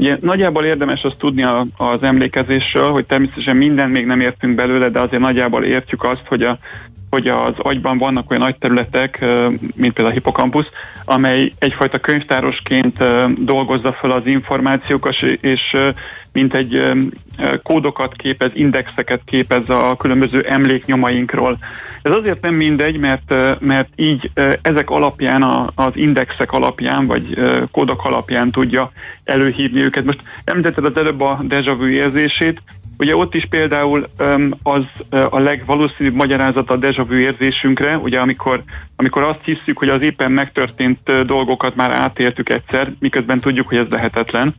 Ugye 0.00 0.16
nagyjából 0.20 0.64
érdemes 0.64 1.02
azt 1.02 1.18
tudni 1.18 1.42
a, 1.42 1.64
az 1.76 2.02
emlékezésről, 2.02 2.90
hogy 2.90 3.06
természetesen 3.06 3.56
minden 3.56 3.90
még 3.90 4.06
nem 4.06 4.20
értünk 4.20 4.54
belőle, 4.54 4.88
de 4.88 5.00
azért 5.00 5.22
nagyjából 5.22 5.64
értjük 5.64 6.04
azt, 6.04 6.26
hogy 6.26 6.42
a 6.42 6.58
hogy 7.10 7.28
az 7.28 7.54
agyban 7.56 7.98
vannak 7.98 8.30
olyan 8.30 8.42
nagy 8.42 8.56
területek, 8.58 9.18
mint 9.74 9.92
például 9.92 10.06
a 10.06 10.10
hipokampusz, 10.10 10.70
amely 11.04 11.52
egyfajta 11.58 11.98
könyvtárosként 11.98 12.98
dolgozza 13.44 13.92
fel 13.92 14.10
az 14.10 14.26
információkat, 14.26 15.22
és 15.22 15.76
mint 16.32 16.54
egy 16.54 16.82
kódokat 17.62 18.16
képez, 18.16 18.50
indexeket 18.54 19.20
képez 19.24 19.68
a 19.68 19.96
különböző 19.96 20.40
emléknyomainkról. 20.40 21.58
Ez 22.02 22.12
azért 22.12 22.40
nem 22.40 22.54
mindegy, 22.54 22.98
mert, 22.98 23.34
mert 23.60 23.88
így 23.96 24.30
ezek 24.62 24.90
alapján, 24.90 25.42
az 25.74 25.92
indexek 25.94 26.52
alapján, 26.52 27.06
vagy 27.06 27.38
kódok 27.70 28.04
alapján 28.04 28.50
tudja 28.50 28.92
előhívni 29.24 29.80
őket. 29.80 30.04
Most 30.04 30.20
említetted 30.44 30.84
az 30.84 30.96
előbb 30.96 31.20
a 31.20 31.40
deja 31.42 31.76
vu 31.76 31.86
érzését, 31.86 32.62
Ugye 33.00 33.16
ott 33.16 33.34
is 33.34 33.46
például 33.50 34.08
az 34.62 34.84
a 35.30 35.38
legvalószínűbb 35.38 36.14
magyarázat 36.14 36.70
a 36.70 36.76
deja 36.76 37.04
vu 37.04 37.14
érzésünkre, 37.14 37.96
ugye 37.96 38.20
amikor, 38.20 38.62
amikor 38.96 39.22
azt 39.22 39.40
hiszük, 39.44 39.78
hogy 39.78 39.88
az 39.88 40.02
éppen 40.02 40.32
megtörtént 40.32 41.24
dolgokat 41.26 41.76
már 41.76 41.90
átéltük 41.90 42.50
egyszer, 42.50 42.92
miközben 42.98 43.38
tudjuk, 43.38 43.68
hogy 43.68 43.76
ez 43.76 43.86
lehetetlen, 43.88 44.54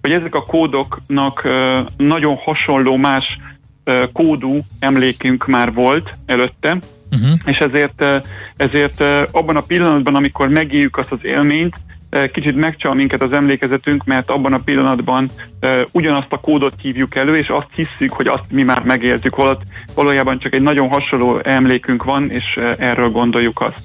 hogy 0.00 0.12
ezek 0.12 0.34
a 0.34 0.44
kódoknak 0.44 1.48
nagyon 1.96 2.36
hasonló 2.36 2.96
más 2.96 3.38
kódú 4.12 4.60
emlékünk 4.78 5.46
már 5.46 5.72
volt 5.72 6.14
előtte, 6.26 6.78
uh-huh. 7.10 7.38
és 7.44 7.58
ezért, 7.58 8.04
ezért 8.56 9.00
abban 9.30 9.56
a 9.56 9.60
pillanatban, 9.60 10.14
amikor 10.14 10.48
megéljük 10.48 10.96
azt 10.96 11.12
az 11.12 11.18
élményt, 11.22 11.74
kicsit 12.32 12.56
megcsal 12.56 12.94
minket 12.94 13.22
az 13.22 13.32
emlékezetünk, 13.32 14.04
mert 14.04 14.30
abban 14.30 14.52
a 14.52 14.58
pillanatban 14.58 15.30
ugyanazt 15.90 16.32
a 16.32 16.40
kódot 16.40 16.74
hívjuk 16.80 17.16
elő, 17.16 17.36
és 17.36 17.48
azt 17.48 17.68
hiszük, 17.74 18.12
hogy 18.12 18.26
azt 18.26 18.44
mi 18.50 18.62
már 18.62 18.82
megéltük, 18.82 19.34
holott 19.34 19.62
valójában 19.94 20.38
csak 20.38 20.54
egy 20.54 20.62
nagyon 20.62 20.88
hasonló 20.88 21.40
emlékünk 21.42 22.04
van, 22.04 22.30
és 22.30 22.58
erről 22.78 23.10
gondoljuk 23.10 23.60
azt. 23.60 23.78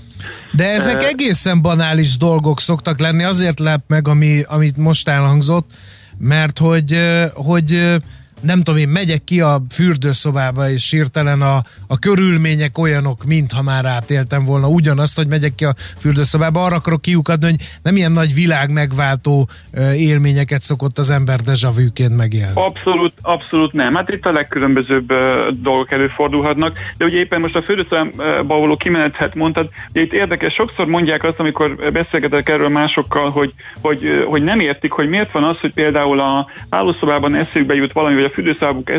De 0.52 0.70
ezek 0.70 1.04
egészen 1.04 1.62
banális 1.62 2.18
dolgok 2.18 2.60
szoktak 2.60 3.00
lenni, 3.00 3.24
azért 3.24 3.60
lep 3.60 3.82
meg, 3.88 4.08
ami, 4.08 4.42
amit 4.48 4.78
most 4.78 5.08
elhangzott, 5.08 5.70
mert 6.18 6.58
hogy, 6.58 7.00
hogy 7.34 7.96
nem 8.41 8.58
tudom, 8.58 8.80
én 8.80 8.89
megyek 8.89 9.23
ki 9.23 9.41
a 9.41 9.62
fürdőszobába, 9.71 10.69
és 10.69 10.91
hirtelen 10.91 11.41
a, 11.41 11.62
a 11.88 11.99
körülmények 11.99 12.78
olyanok, 12.78 13.23
mintha 13.23 13.62
már 13.62 13.86
átéltem 13.86 14.43
volna 14.43 14.67
ugyanazt, 14.67 15.15
hogy 15.15 15.28
megyek 15.28 15.56
ki 15.56 15.65
a 15.65 15.73
fürdőszobába. 15.97 16.65
Arra 16.65 16.75
akarok 16.75 17.02
kiukadni, 17.02 17.45
hogy 17.45 17.56
nem 17.84 17.95
ilyen 17.95 18.12
nagy 18.12 18.34
világ 18.34 18.71
megváltó 18.71 19.47
élményeket 19.95 20.62
szokott 20.62 20.97
az 20.97 21.10
ember 21.10 21.39
deja 21.39 21.69
vu-ként 21.75 22.15
megélni. 22.15 22.52
Abszolút, 22.54 23.13
abszolút 23.21 23.73
nem. 23.73 23.95
Hát 23.95 24.10
itt 24.10 24.25
a 24.25 24.32
legkülönbözőbb 24.32 25.13
dolgok 25.62 25.91
előfordulhatnak, 25.91 26.78
de 26.97 27.06
ugye 27.06 27.17
éppen 27.17 27.39
most 27.39 27.56
a 27.56 27.62
fürdőszobába 27.62 28.60
való 28.60 28.78
kimenethet 28.78 29.36
mondtad, 29.36 29.69
de 29.91 30.02
itt 30.02 30.13
érdekes, 30.13 30.54
sokszor 30.54 30.86
mondják 30.86 31.23
azt, 31.23 31.39
amikor 31.39 31.75
beszélgetek 31.93 32.49
erről 32.49 32.69
másokkal, 32.69 33.30
hogy, 33.30 33.54
hogy, 33.82 34.25
hogy 34.28 34.43
nem 34.43 34.60
értik, 34.60 34.91
hogy 34.91 35.10
miért 35.10 35.32
van 35.32 35.43
az, 35.43 35.60
hogy 35.60 35.73
például 35.73 36.19
a 36.19 36.47
hálószobában 36.69 37.36
eszükbe 37.36 37.73
jut 37.73 37.93
valami, 37.93 38.15
vagy 38.15 38.29
a 38.30 38.34
fürdőszobuk 38.34 38.92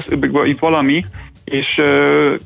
itt 0.45 0.59
valami, 0.59 1.05
és 1.51 1.81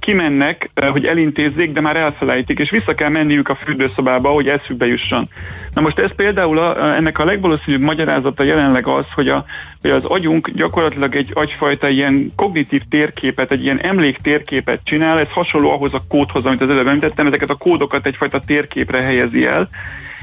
kimennek, 0.00 0.70
hogy 0.74 1.04
elintézzék, 1.04 1.72
de 1.72 1.80
már 1.80 1.96
elfelejtik, 1.96 2.58
és 2.58 2.70
vissza 2.70 2.94
kell 2.94 3.08
menniük 3.08 3.48
a 3.48 3.54
fürdőszobába, 3.54 4.28
hogy 4.28 4.48
eszükbe 4.48 4.86
jusson. 4.86 5.28
Na 5.74 5.80
most 5.80 5.98
ez 5.98 6.14
például 6.16 6.58
a, 6.58 6.94
ennek 6.96 7.18
a 7.18 7.24
legvalószínűbb 7.24 7.82
magyarázata 7.82 8.42
jelenleg 8.42 8.86
az, 8.86 9.04
hogy, 9.14 9.28
a, 9.28 9.44
hogy 9.80 9.90
az 9.90 10.04
agyunk 10.04 10.50
gyakorlatilag 10.50 11.14
egy 11.14 11.30
agyfajta 11.34 11.88
ilyen 11.88 12.32
kognitív 12.36 12.82
térképet, 12.90 13.52
egy 13.52 13.62
ilyen 13.62 13.80
emlék 13.80 14.16
térképet 14.16 14.80
csinál, 14.84 15.18
ez 15.18 15.30
hasonló 15.30 15.70
ahhoz 15.70 15.94
a 15.94 16.02
kódhoz, 16.08 16.44
amit 16.44 16.60
az 16.60 16.70
előbb 16.70 16.86
említettem, 16.86 17.26
ezeket 17.26 17.50
a 17.50 17.54
kódokat 17.54 18.06
egyfajta 18.06 18.40
térképre 18.40 19.00
helyezi 19.00 19.46
el, 19.46 19.68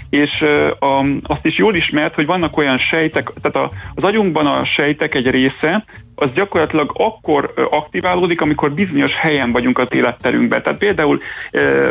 és 0.09 0.41
a, 0.79 1.05
azt 1.23 1.45
is 1.45 1.57
jól 1.57 1.75
ismert, 1.75 2.15
hogy 2.15 2.25
vannak 2.25 2.57
olyan 2.57 2.77
sejtek, 2.77 3.31
tehát 3.41 3.57
a, 3.57 3.75
az 3.95 4.03
agyunkban 4.03 4.45
a 4.45 4.65
sejtek 4.65 5.15
egy 5.15 5.29
része, 5.29 5.85
az 6.21 6.29
gyakorlatilag 6.33 6.91
akkor 6.97 7.53
aktiválódik, 7.69 8.41
amikor 8.41 8.71
bizonyos 8.71 9.15
helyen 9.15 9.51
vagyunk 9.51 9.77
az 9.77 9.87
életterünkben. 9.89 10.63
Tehát 10.63 10.79
például 10.79 11.21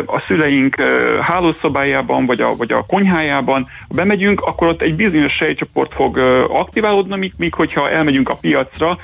a 0.07 0.21
szüleink 0.27 0.83
hálószobájában, 1.21 2.27
vagy 2.27 2.41
a, 2.41 2.57
vagy 2.57 2.73
a 2.73 2.85
konyhájában, 2.87 3.69
ha 3.89 3.95
bemegyünk, 3.95 4.41
akkor 4.41 4.69
ott 4.69 4.83
egy 4.83 4.95
bizonyos 4.95 5.33
sejtcsoport 5.33 5.95
fog 5.95 6.19
aktiválódni, 6.49 7.17
míg, 7.17 7.33
míg 7.37 7.55
hogyha 7.55 7.91
elmegyünk 7.91 8.29
a 8.29 8.35
piacra, 8.35 8.99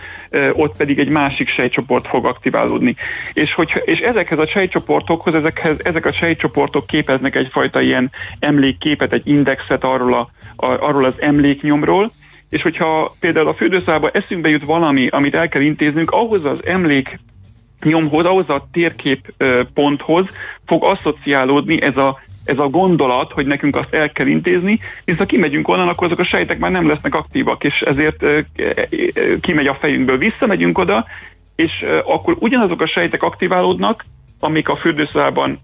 ott 0.53 0.77
pedig 0.77 0.99
egy 0.99 1.09
másik 1.09 1.49
sejtcsoport 1.49 2.07
fog 2.07 2.27
aktiválódni. 2.27 2.97
És, 3.33 3.55
hogyha, 3.55 3.79
és 3.79 3.99
ezekhez 3.99 4.39
a 4.39 4.47
sejtcsoportokhoz, 4.47 5.35
ezekhez, 5.35 5.77
ezek 5.79 6.07
a 6.07 6.13
sejtcsoportok 6.13 6.87
képeznek 6.87 7.37
egyfajta 7.37 7.81
ilyen 7.81 8.11
emlékképet, 8.39 9.13
egy 9.13 9.29
indexet 9.29 9.85
arról, 9.85 10.13
a, 10.15 10.29
arról 10.57 11.05
az 11.05 11.21
emléknyomról, 11.21 12.13
és 12.51 12.63
hogyha 12.63 13.15
például 13.21 13.49
a 13.49 13.55
fürdőszobában 13.55 14.11
eszünkbe 14.13 14.49
jut 14.49 14.65
valami, 14.65 15.07
amit 15.07 15.35
el 15.35 15.49
kell 15.49 15.63
intéznünk, 15.63 16.11
ahhoz 16.11 16.45
az 16.45 16.59
emlék 16.65 17.19
nyomhoz, 17.83 18.25
ahhoz 18.25 18.49
a 18.49 18.69
térkép 18.73 19.33
ponthoz 19.75 20.27
fog 20.67 20.85
asszociálódni 20.85 21.83
ez 21.83 21.97
a, 21.97 22.21
ez 22.45 22.59
a 22.59 22.69
gondolat, 22.69 23.33
hogy 23.33 23.47
nekünk 23.47 23.77
azt 23.77 23.95
el 23.95 24.13
kell 24.13 24.27
intézni, 24.27 24.81
és 25.05 25.17
ha 25.17 25.27
kimegyünk 25.27 25.69
onnan, 25.69 25.89
akkor 25.89 26.07
azok 26.07 26.19
a 26.19 26.25
sejtek 26.25 26.59
már 26.59 26.71
nem 26.71 26.89
lesznek 26.89 27.15
aktívak, 27.15 27.65
és 27.65 27.81
ezért 27.81 28.25
kimegy 29.41 29.67
a 29.67 29.75
fejünkből, 29.81 30.19
visszamegyünk 30.19 30.79
oda, 30.79 31.05
és 31.55 31.85
akkor 32.05 32.37
ugyanazok 32.39 32.81
a 32.81 32.87
sejtek 32.87 33.23
aktiválódnak, 33.23 34.05
amik 34.41 34.69
a 34.69 34.77
fürdőszobában 34.77 35.61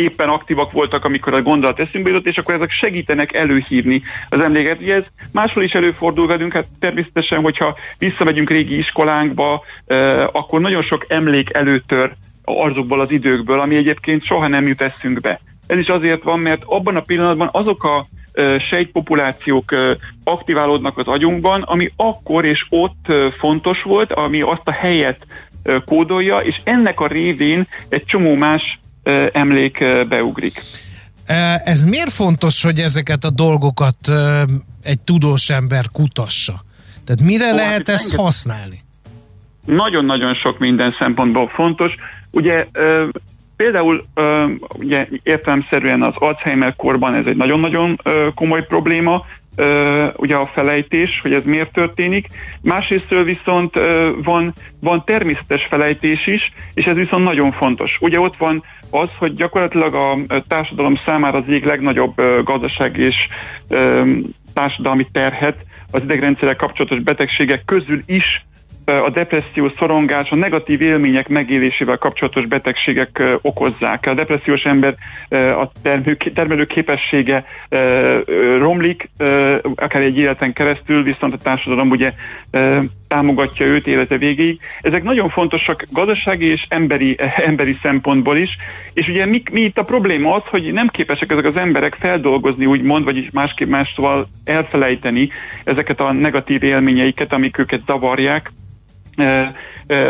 éppen 0.00 0.28
aktívak 0.28 0.72
voltak, 0.72 1.04
amikor 1.04 1.34
a 1.34 1.42
gondolat 1.42 1.80
eszünkbe 1.80 2.10
jutott, 2.10 2.26
és 2.26 2.38
akkor 2.38 2.54
ezek 2.54 2.70
segítenek 2.70 3.34
előhívni 3.34 4.02
az 4.28 4.40
emléket. 4.40 4.80
Ugye 4.80 4.94
ez 4.94 5.04
máshol 5.32 5.62
is 5.62 5.72
előfordul 5.72 6.26
velünk, 6.26 6.52
hát 6.52 6.66
természetesen, 6.80 7.42
hogyha 7.42 7.76
visszamegyünk 7.98 8.50
régi 8.50 8.78
iskolánkba, 8.78 9.64
akkor 10.32 10.60
nagyon 10.60 10.82
sok 10.82 11.04
emlék 11.08 11.54
előtör 11.54 12.12
azokból 12.44 13.00
az 13.00 13.10
időkből, 13.10 13.60
ami 13.60 13.76
egyébként 13.76 14.24
soha 14.24 14.48
nem 14.48 14.66
jut 14.66 14.80
eszünkbe. 14.80 15.40
Ez 15.66 15.78
is 15.78 15.88
azért 15.88 16.22
van, 16.22 16.38
mert 16.38 16.62
abban 16.66 16.96
a 16.96 17.00
pillanatban 17.00 17.48
azok 17.52 17.84
a 17.84 18.06
sejtpopulációk 18.58 19.74
aktiválódnak 20.24 20.98
az 20.98 21.06
agyunkban, 21.06 21.62
ami 21.62 21.90
akkor 21.96 22.44
és 22.44 22.66
ott 22.68 23.12
fontos 23.38 23.82
volt, 23.82 24.12
ami 24.12 24.40
azt 24.40 24.62
a 24.64 24.72
helyet 24.72 25.26
kódolja, 25.84 26.38
és 26.38 26.60
ennek 26.64 27.00
a 27.00 27.06
révén 27.06 27.66
egy 27.88 28.04
csomó 28.04 28.34
más 28.34 28.80
emlék 29.32 29.84
beugrik. 30.08 30.62
Ez 31.64 31.84
miért 31.84 32.12
fontos, 32.12 32.62
hogy 32.62 32.78
ezeket 32.78 33.24
a 33.24 33.30
dolgokat 33.30 33.96
egy 34.82 34.98
tudós 35.00 35.50
ember 35.50 35.84
kutassa? 35.92 36.64
Tehát 37.04 37.20
mire 37.22 37.52
Ó, 37.52 37.54
lehet 37.54 37.70
hát 37.70 37.88
ezt 37.88 38.10
enged... 38.10 38.24
használni? 38.24 38.84
Nagyon-nagyon 39.66 40.34
sok 40.34 40.58
minden 40.58 40.94
szempontból 40.98 41.48
fontos. 41.48 41.94
Ugye 42.30 42.66
például 43.56 44.06
ugye 44.72 45.08
értelemszerűen 45.22 46.02
az 46.02 46.14
Alzheimer 46.14 46.76
korban 46.76 47.14
ez 47.14 47.26
egy 47.26 47.36
nagyon-nagyon 47.36 48.00
komoly 48.34 48.66
probléma, 48.66 49.24
ugye 50.16 50.36
a 50.36 50.50
felejtés, 50.54 51.20
hogy 51.22 51.32
ez 51.32 51.42
miért 51.44 51.72
történik. 51.72 52.26
Másrésztől 52.62 53.24
viszont 53.24 53.74
van, 54.24 54.54
van 54.80 55.04
természetes 55.04 55.66
felejtés 55.70 56.26
is, 56.26 56.52
és 56.74 56.84
ez 56.84 56.94
viszont 56.96 57.24
nagyon 57.24 57.52
fontos. 57.52 57.96
Ugye 58.00 58.20
ott 58.20 58.36
van 58.36 58.64
az, 58.90 59.08
hogy 59.18 59.34
gyakorlatilag 59.34 59.94
a 59.94 60.18
társadalom 60.48 60.96
számára 61.04 61.38
az 61.38 61.44
egyik 61.46 61.64
legnagyobb 61.64 62.22
gazdaság 62.44 62.96
és 62.96 63.16
társadalmi 64.54 65.06
terhet 65.12 65.56
az 65.90 66.02
idegrendszerrel 66.02 66.56
kapcsolatos 66.56 66.98
betegségek 66.98 67.64
közül 67.64 68.02
is 68.06 68.44
a 69.04 69.10
depresszió, 69.10 69.72
szorongás, 69.78 70.30
a 70.30 70.34
negatív 70.34 70.80
élmények 70.80 71.28
megélésével 71.28 71.96
kapcsolatos 71.96 72.46
betegségek 72.46 73.22
okozzák. 73.42 74.06
A 74.06 74.14
depressziós 74.14 74.62
ember 74.64 74.94
a 75.30 75.70
termelő 76.34 76.66
képessége 76.66 77.44
romlik, 78.58 79.10
akár 79.74 80.02
egy 80.02 80.18
életen 80.18 80.52
keresztül, 80.52 81.02
viszont 81.02 81.34
a 81.34 81.38
társadalom 81.38 81.90
ugye 81.90 82.12
támogatja 83.08 83.66
őt 83.66 83.86
élete 83.86 84.16
végéig. 84.16 84.60
Ezek 84.80 85.02
nagyon 85.02 85.28
fontosak 85.28 85.86
gazdasági 85.90 86.46
és 86.46 86.66
emberi, 86.68 87.16
emberi 87.50 87.76
szempontból 87.82 88.36
is, 88.36 88.56
és 88.92 89.08
ugye 89.08 89.26
mi, 89.26 89.42
mi 89.52 89.60
itt 89.60 89.78
a 89.78 89.84
probléma 89.84 90.34
az, 90.34 90.42
hogy 90.44 90.72
nem 90.72 90.88
képesek 90.88 91.30
ezek 91.30 91.44
az 91.44 91.56
emberek 91.56 91.96
feldolgozni, 92.00 92.66
úgymond, 92.66 93.04
vagyis 93.04 93.30
másképp 93.32 93.68
más 93.68 93.94
elfelejteni 94.44 95.28
ezeket 95.64 96.00
a 96.00 96.12
negatív 96.12 96.62
élményeiket, 96.62 97.32
amik 97.32 97.58
őket 97.58 97.80
zavarják, 97.86 98.52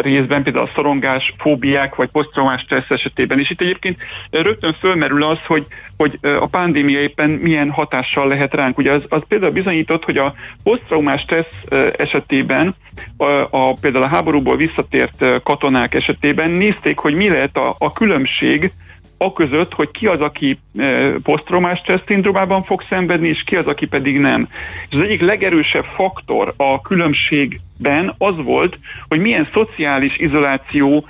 részben, 0.01 0.42
például 0.42 0.64
a 0.64 0.70
szorongás, 0.75 1.35
fóbiák 1.38 1.94
vagy 1.94 2.09
posztraumás 2.09 2.61
stressz 2.61 2.90
esetében. 2.90 3.38
És 3.38 3.51
itt 3.51 3.61
egyébként 3.61 3.96
rögtön 4.31 4.77
fölmerül 4.81 5.23
az, 5.23 5.38
hogy, 5.46 5.66
hogy 5.96 6.18
a 6.23 6.46
pandémia 6.46 7.01
éppen 7.01 7.31
milyen 7.31 7.70
hatással 7.70 8.29
lehet 8.29 8.55
ránk. 8.55 8.79
Ugye 8.79 8.92
az, 8.92 9.03
az 9.09 9.23
például 9.29 9.53
bizonyított, 9.53 10.05
hogy 10.05 10.16
a 10.16 10.35
posztraumás 10.62 11.20
stressz 11.20 11.92
esetében, 11.96 12.75
a, 13.16 13.25
a, 13.51 13.75
például 13.81 14.05
a 14.05 14.09
háborúból 14.09 14.57
visszatért 14.57 15.25
katonák 15.42 15.94
esetében 15.94 16.51
nézték, 16.51 16.99
hogy 16.99 17.14
mi 17.14 17.29
lehet 17.29 17.57
a, 17.57 17.75
a 17.79 17.92
különbség 17.92 18.73
a 19.22 19.33
között, 19.33 19.72
hogy 19.72 19.90
ki 19.90 20.06
az, 20.06 20.20
aki 20.20 20.59
e, 20.78 21.11
posztromás 21.22 21.78
stressz 21.78 22.02
szindrómában 22.06 22.64
fog 22.64 22.83
szenvedni, 22.88 23.28
és 23.28 23.42
ki 23.42 23.56
az, 23.56 23.66
aki 23.66 23.87
pedig 23.87 24.18
nem. 24.18 24.48
És 24.88 24.96
az 24.96 25.02
egyik 25.02 25.20
legerősebb 25.20 25.85
faktor 25.85 26.54
a 26.56 26.80
különbségben 26.80 28.14
az 28.18 28.35
volt, 28.37 28.78
hogy 29.09 29.20
milyen 29.20 29.48
szociális 29.52 30.16
izoláció 30.16 31.06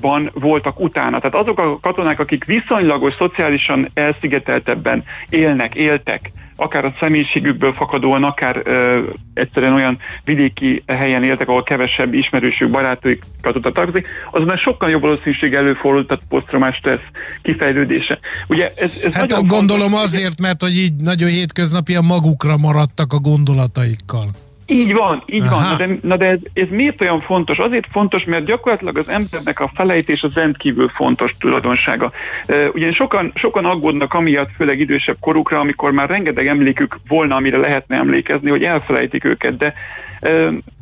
van 0.00 0.30
voltak 0.34 0.80
utána. 0.80 1.18
Tehát 1.18 1.34
azok 1.34 1.58
a 1.58 1.78
katonák, 1.80 2.20
akik 2.20 2.44
viszonylagos 2.44 3.14
szociálisan 3.14 3.90
elszigeteltebben 3.94 5.04
élnek, 5.28 5.74
éltek, 5.74 6.32
akár 6.56 6.84
a 6.84 6.94
személyiségükből 7.00 7.72
fakadóan, 7.72 8.24
akár 8.24 8.62
ö, 8.64 9.02
egyszerűen 9.34 9.72
olyan 9.72 9.98
vidéki 10.24 10.82
helyen 10.86 11.24
éltek, 11.24 11.48
ahol 11.48 11.62
kevesebb 11.62 12.14
ismerősük, 12.14 12.70
barátokat 12.70 13.52
tudtak 13.52 13.74
tartozni, 13.74 14.04
azonban 14.30 14.56
sokkal 14.56 14.90
jobb 14.90 15.00
valószínűség 15.00 15.54
előfordult 15.54 16.10
a 16.10 16.18
posztromás 16.28 16.76
stressz 16.76 17.10
kifejlődése. 17.42 18.18
Ugye 18.48 18.72
ez, 18.76 19.00
ez 19.04 19.14
hát 19.14 19.46
gondolom 19.46 19.90
fontos, 19.90 20.12
azért, 20.12 20.40
mert 20.40 20.60
hogy 20.60 20.76
így 20.76 20.94
nagyon 20.94 21.28
hétköznapi 21.28 21.98
magukra 22.00 22.56
maradtak 22.56 23.12
a 23.12 23.18
gondolataikkal. 23.18 24.30
Így 24.70 24.92
van, 24.92 25.22
így 25.26 25.42
Aha. 25.42 25.54
van. 25.54 25.68
Na 25.68 25.76
de, 25.76 25.98
na 26.02 26.16
de 26.16 26.26
ez, 26.26 26.38
ez 26.52 26.66
miért 26.70 27.00
olyan 27.00 27.20
fontos? 27.20 27.58
Azért 27.58 27.86
fontos, 27.90 28.24
mert 28.24 28.44
gyakorlatilag 28.44 28.96
az 28.96 29.08
embernek 29.08 29.60
a 29.60 29.70
felejtés 29.74 30.22
az 30.22 30.34
rendkívül 30.34 30.88
fontos 30.88 31.34
tulajdonsága. 31.38 32.12
Ugyan 32.72 32.92
sokan, 32.92 33.32
sokan 33.34 33.64
aggódnak 33.64 34.14
amiatt, 34.14 34.50
főleg 34.56 34.80
idősebb 34.80 35.16
korukra, 35.20 35.60
amikor 35.60 35.92
már 35.92 36.08
rengeteg 36.08 36.46
emlékük 36.46 36.96
volna, 37.08 37.34
amire 37.34 37.56
lehetne 37.56 37.96
emlékezni, 37.96 38.50
hogy 38.50 38.64
elfelejtik 38.64 39.24
őket, 39.24 39.56
de 39.56 39.74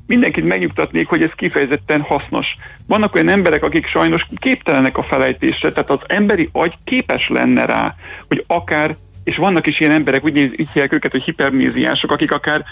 mindenkit 0.07 0.45
megnyugtatnék, 0.45 1.09
hogy 1.09 1.23
ez 1.23 1.31
kifejezetten 1.37 2.01
hasznos. 2.01 2.47
Vannak 2.87 3.15
olyan 3.15 3.29
emberek, 3.29 3.63
akik 3.63 3.87
sajnos 3.87 4.27
képtelenek 4.37 4.99
a 4.99 5.03
felejtésre, 5.03 5.71
tehát 5.71 5.91
az 5.91 6.01
emberi 6.07 6.49
agy 6.53 6.75
képes 6.85 7.29
lenne 7.29 7.65
rá, 7.65 7.95
hogy 8.29 8.45
akár 8.47 8.97
és 9.27 9.37
vannak 9.37 9.67
is 9.67 9.81
ilyen 9.81 9.93
emberek, 9.93 10.25
úgy, 10.25 10.37
így 10.37 10.69
hívják 10.73 10.93
őket, 10.93 11.11
hogy 11.11 11.23
hiperméziások, 11.23 12.11
akik 12.11 12.33
akár 12.33 12.65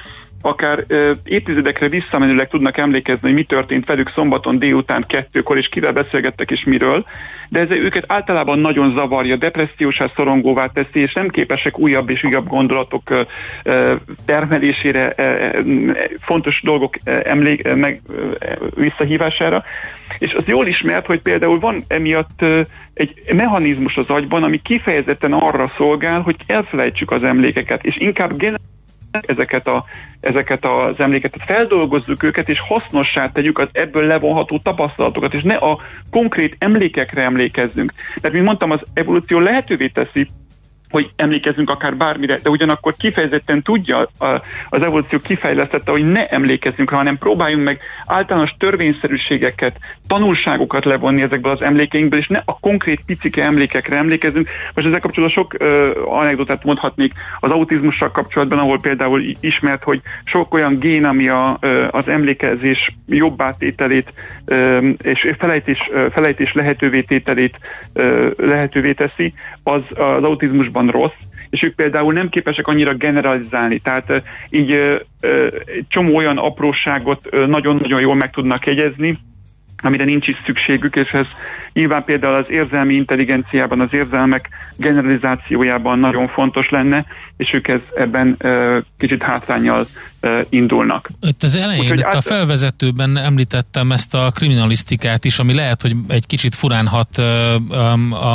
akár 0.44 0.84
ö, 0.86 1.12
évtizedekre 1.24 1.88
visszamenőleg 1.88 2.48
tudnak 2.48 2.76
emlékezni, 2.78 3.20
hogy 3.20 3.34
mi 3.34 3.42
történt 3.42 3.86
velük 3.86 4.10
szombaton 4.14 4.58
délután 4.58 5.04
kettőkor, 5.06 5.56
és 5.56 5.68
kivel 5.68 5.92
beszélgettek, 5.92 6.50
és 6.50 6.64
miről, 6.64 7.04
de 7.48 7.60
ez 7.60 7.70
őket 7.70 8.04
általában 8.06 8.58
nagyon 8.58 8.94
zavarja, 8.94 9.36
depressziósá 9.36 10.10
szorongóvá 10.16 10.66
teszi, 10.66 11.00
és 11.00 11.12
nem 11.12 11.28
képesek 11.28 11.78
újabb 11.78 12.10
és 12.10 12.24
újabb 12.24 12.48
gondolatok 12.48 13.10
ö, 13.10 13.20
ö, 13.62 13.94
termelésére, 14.26 15.12
ö, 15.16 15.60
fontos 16.20 16.60
dolgok 16.62 16.94
emlék, 17.04 17.74
meg 17.74 18.00
visszahívására. 18.74 19.64
És 20.18 20.34
az 20.34 20.44
jól 20.46 20.66
ismert, 20.66 21.06
hogy 21.06 21.20
például 21.20 21.58
van 21.58 21.84
emiatt 21.88 22.44
egy 22.94 23.22
mechanizmus 23.34 23.96
az 23.96 24.10
agyban, 24.10 24.42
ami 24.42 24.62
kifejezetten 24.62 25.32
arra 25.32 25.72
szolgál, 25.76 26.20
hogy 26.20 26.36
elfelejtsük 26.46 27.10
az 27.10 27.22
emlékeket, 27.22 27.84
és 27.84 27.96
inkább 27.96 28.36
ezeket, 29.20 29.66
a, 29.66 29.84
ezeket 30.20 30.64
az 30.64 30.94
emléket, 30.98 31.36
feldolgozzuk 31.46 32.22
őket, 32.22 32.48
és 32.48 32.60
hasznossá 32.60 33.32
tegyük 33.32 33.58
az 33.58 33.68
ebből 33.72 34.06
levonható 34.06 34.58
tapasztalatokat, 34.58 35.34
és 35.34 35.42
ne 35.42 35.54
a 35.54 35.78
konkrét 36.10 36.56
emlékekre 36.58 37.22
emlékezzünk. 37.22 37.92
Tehát, 38.14 38.32
mint 38.32 38.44
mondtam, 38.44 38.70
az 38.70 38.80
evolúció 38.94 39.38
lehetővé 39.38 39.86
teszi 39.86 40.30
hogy 40.94 41.10
emlékezzünk 41.16 41.70
akár 41.70 41.96
bármire, 41.96 42.38
de 42.42 42.50
ugyanakkor 42.50 42.96
kifejezetten 42.96 43.62
tudja 43.62 44.08
az 44.68 44.82
evolúció 44.82 45.18
kifejlesztette, 45.18 45.90
hogy 45.90 46.10
ne 46.10 46.26
emlékezzünk 46.26 46.90
rá, 46.90 46.96
hanem 46.96 47.18
próbáljunk 47.18 47.64
meg 47.64 47.80
általános 48.06 48.54
törvényszerűségeket, 48.58 49.76
tanulságokat 50.06 50.84
levonni 50.84 51.22
ezekből 51.22 51.52
az 51.52 51.62
emlékeinkből, 51.62 52.18
és 52.18 52.26
ne 52.26 52.42
a 52.44 52.58
konkrét 52.58 53.00
picike 53.06 53.42
emlékekre 53.42 53.96
emlékezzünk. 53.96 54.48
Most 54.74 54.86
ezzel 54.86 55.00
kapcsolatban 55.00 55.42
sok 55.42 55.54
uh, 55.60 56.18
anekdotát 56.18 56.64
mondhatnék 56.64 57.12
az 57.40 57.50
autizmussal 57.50 58.10
kapcsolatban, 58.10 58.58
ahol 58.58 58.80
például 58.80 59.22
ismert, 59.40 59.82
hogy 59.82 60.00
sok 60.24 60.54
olyan 60.54 60.78
gén, 60.78 61.04
ami 61.04 61.28
a, 61.28 61.58
uh, 61.62 61.88
az 61.90 62.08
emlékezés 62.08 62.96
jobbátételét 63.06 64.12
uh, 64.46 64.88
és 65.02 65.34
felejtés, 65.38 65.88
uh, 65.92 66.10
felejtés 66.10 66.52
lehetővé 66.52 67.00
tételét 67.00 67.58
uh, 67.94 68.30
lehetővé 68.36 68.92
teszi, 68.92 69.34
az 69.62 69.82
az 69.94 70.22
autizmusban 70.22 70.88
rossz, 70.88 71.18
és 71.50 71.62
ők 71.62 71.74
például 71.74 72.12
nem 72.12 72.28
képesek 72.28 72.66
annyira 72.66 72.94
generalizálni, 72.94 73.78
tehát 73.78 74.22
így 74.50 75.00
csomó 75.88 76.16
olyan 76.16 76.38
apróságot 76.38 77.46
nagyon-nagyon 77.46 78.00
jól 78.00 78.14
meg 78.14 78.30
tudnak 78.30 78.66
jegyezni, 78.66 79.18
amire 79.84 80.04
nincs 80.04 80.28
is 80.28 80.42
szükségük, 80.44 80.96
és 80.96 81.12
ez 81.12 81.26
nyilván 81.72 82.04
például 82.04 82.34
az 82.34 82.50
érzelmi 82.50 82.94
intelligenciában, 82.94 83.80
az 83.80 83.92
érzelmek 83.94 84.48
generalizációjában 84.76 85.98
nagyon 85.98 86.28
fontos 86.28 86.68
lenne, 86.70 87.04
és 87.36 87.52
ők 87.52 87.68
ez, 87.68 87.80
ebben 87.96 88.36
kicsit 88.98 89.22
hátrányjal 89.22 89.86
indulnak. 90.48 91.10
Itt 91.20 91.42
az 91.42 91.56
elején, 91.56 91.80
Úgyhogy 91.80 91.98
itt 91.98 92.04
át... 92.04 92.14
a 92.14 92.20
felvezetőben 92.20 93.16
említettem 93.16 93.92
ezt 93.92 94.14
a 94.14 94.30
kriminalisztikát 94.34 95.24
is, 95.24 95.38
ami 95.38 95.54
lehet, 95.54 95.82
hogy 95.82 95.96
egy 96.08 96.26
kicsit 96.26 96.54
furán 96.54 96.86
hat 96.86 97.18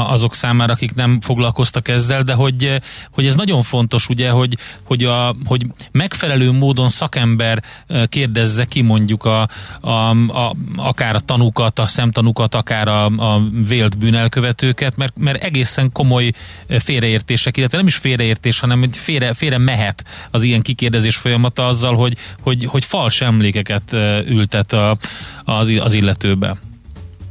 azok 0.08 0.36
számára, 0.36 0.73
akik 0.73 0.95
nem 0.95 1.21
foglalkoztak 1.21 1.88
ezzel, 1.88 2.21
de 2.21 2.34
hogy, 2.34 2.82
hogy 3.12 3.25
ez 3.25 3.36
nagyon 3.36 3.63
fontos, 3.63 4.10
ugye, 4.10 4.30
hogy, 4.30 4.58
hogy, 4.84 5.04
a, 5.04 5.36
hogy 5.45 5.65
megfelelő 5.91 6.52
módon 6.52 6.89
szakember 6.89 7.63
kérdezze 8.10 8.65
ki 8.65 8.82
mondjuk 8.82 9.25
a, 9.25 9.47
a, 9.82 9.89
a, 9.89 10.56
akár 10.75 11.15
a 11.15 11.19
tanúkat, 11.19 11.80
a 11.80 11.88
szemtanúkat, 11.88 12.56
akár 12.56 12.88
a, 12.88 13.06
a 13.06 13.41
vélt 13.67 13.97
bűnelkövetőket, 13.97 14.97
mert, 14.97 15.13
mert 15.17 15.43
egészen 15.43 15.91
komoly 15.91 16.32
félreértések, 16.67 17.58
illetve 17.58 17.78
nem 17.78 17.88
is 17.88 17.95
félreértés, 17.95 18.60
hanem 18.60 18.91
félre, 18.91 19.34
félre 19.34 19.58
mehet 19.58 20.04
az 20.32 20.43
ilyen 20.43 20.62
kikérdezés 20.62 21.15
folyamata 21.15 21.67
az 21.67 21.79
azzal, 21.80 21.96
hogy, 21.96 22.13
hogy, 22.42 22.65
hogy 22.65 22.86
fals 22.86 23.22
emlékeket 23.22 23.96
ültet 24.30 24.74
a, 24.74 24.96
az, 25.44 25.80
az 25.84 25.94
illetőbe. 25.94 26.54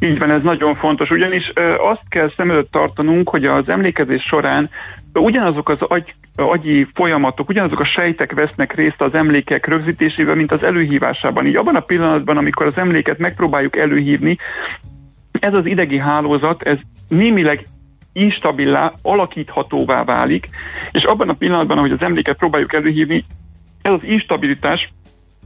Így 0.00 0.18
van, 0.18 0.30
ez 0.30 0.42
nagyon 0.42 0.74
fontos, 0.74 1.10
ugyanis 1.10 1.52
azt 1.90 2.02
kell 2.08 2.32
szem 2.36 2.50
előtt 2.50 2.70
tartanunk, 2.70 3.28
hogy 3.28 3.44
az 3.44 3.68
emlékezés 3.68 4.22
során 4.22 4.70
ugyanazok 5.12 5.68
az 5.68 5.78
agy, 5.80 6.14
agyi 6.36 6.86
folyamatok, 6.94 7.48
ugyanazok 7.48 7.80
a 7.80 7.84
sejtek 7.84 8.32
vesznek 8.32 8.74
részt 8.74 9.00
az 9.00 9.14
emlékek 9.14 9.66
rögzítésében, 9.66 10.36
mint 10.36 10.52
az 10.52 10.62
előhívásában. 10.62 11.46
Így 11.46 11.56
abban 11.56 11.76
a 11.76 11.80
pillanatban, 11.80 12.36
amikor 12.36 12.66
az 12.66 12.76
emléket 12.76 13.18
megpróbáljuk 13.18 13.76
előhívni, 13.76 14.38
ez 15.40 15.54
az 15.54 15.66
idegi 15.66 15.98
hálózat, 15.98 16.62
ez 16.62 16.78
némileg 17.08 17.66
instabilá, 18.12 18.92
alakíthatóvá 19.02 20.04
válik, 20.04 20.48
és 20.92 21.02
abban 21.02 21.28
a 21.28 21.32
pillanatban, 21.32 21.78
ahogy 21.78 21.92
az 21.92 22.02
emléket 22.02 22.36
próbáljuk 22.36 22.72
előhívni, 22.74 23.24
ez 23.88 23.94
az 23.94 24.04
instabilitás 24.04 24.92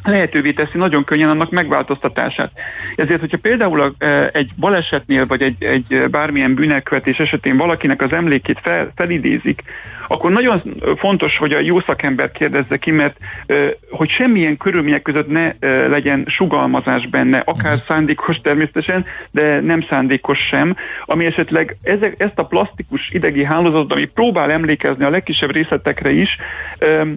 lehetővé 0.05 0.51
teszi 0.51 0.79
nagyon 0.79 1.05
könnyen 1.05 1.29
annak 1.29 1.51
megváltoztatását. 1.51 2.51
Ezért, 2.97 3.21
hogyha 3.21 3.39
például 3.39 3.95
e, 3.99 4.31
egy 4.33 4.51
balesetnél, 4.57 5.27
vagy 5.27 5.43
egy, 5.43 5.65
egy 5.65 6.11
bármilyen 6.11 6.55
bűnelkövetés 6.55 7.19
esetén 7.19 7.57
valakinek 7.57 8.03
az 8.03 8.13
emlékét 8.13 8.59
fel, 8.63 8.93
felidézik, 8.97 9.63
akkor 10.09 10.31
nagyon 10.31 10.63
fontos, 10.97 11.37
hogy 11.37 11.53
a 11.53 11.61
jó 11.61 11.81
szakember 11.81 12.31
kérdezze 12.31 12.77
ki, 12.77 12.91
mert 12.91 13.17
e, 13.47 13.55
hogy 13.91 14.11
semmilyen 14.11 14.57
körülmények 14.57 15.03
között 15.03 15.29
ne 15.29 15.55
e, 15.59 15.87
legyen 15.87 16.25
sugalmazás 16.27 17.09
benne, 17.09 17.43
akár 17.45 17.75
mhm. 17.77 17.85
szándékos 17.87 18.41
természetesen, 18.41 19.05
de 19.31 19.61
nem 19.61 19.83
szándékos 19.89 20.39
sem, 20.39 20.77
ami 21.05 21.25
esetleg 21.25 21.77
ezek, 21.83 22.15
ezt 22.19 22.39
a 22.39 22.45
plastikus 22.45 23.11
idegi 23.11 23.45
hálózatot, 23.45 23.93
ami 23.93 24.05
próbál 24.05 24.51
emlékezni 24.51 25.05
a 25.05 25.11
legkisebb 25.11 25.53
részletekre 25.53 26.11
is, 26.11 26.37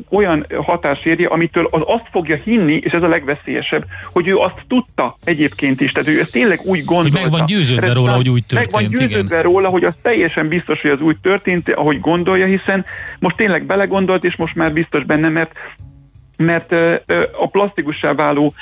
olyan 0.10 0.46
hatás 0.62 1.06
érje, 1.06 1.28
amitől 1.28 1.68
az 1.72 1.82
azt 1.86 2.08
fogja 2.12 2.36
hinni, 2.36 2.75
és 2.78 2.92
ez 2.92 3.04
a 3.04 3.08
legveszélyesebb, 3.08 3.86
hogy 4.14 4.28
ő 4.28 4.38
azt 4.38 4.66
tudta 4.68 5.18
egyébként 5.24 5.82
is, 5.82 5.92
tehát 5.92 6.10
ő 6.10 6.20
ezt 6.20 6.32
tényleg 6.32 6.60
úgy 6.64 6.86
gondolta. 6.86 7.20
Hogy 7.20 7.30
meg 7.30 7.40
van 7.40 7.46
győződve 7.46 7.94
róla, 7.94 8.14
hogy 8.14 8.30
úgy 8.30 8.46
történt. 8.46 8.72
Meg 8.72 8.82
van 8.82 8.92
győződve 8.92 9.40
igen. 9.40 9.42
róla, 9.42 9.70
hogy 9.70 9.84
az 9.84 9.94
teljesen 10.02 10.48
biztos, 10.48 10.82
hogy 10.82 10.92
az 10.92 11.00
úgy 11.00 11.18
történt, 11.22 11.74
ahogy 11.74 12.00
gondolja, 12.00 12.46
hiszen 12.46 12.86
most 13.20 13.36
tényleg 13.36 13.66
belegondolt, 13.66 14.24
és 14.24 14.36
most 14.36 14.56
már 14.56 14.74
biztos 14.74 15.04
benne, 15.04 15.30
mert 15.30 15.52
mert 16.38 16.72
a 17.40 17.48
plastikussá 17.52 18.14
váló 18.14 18.54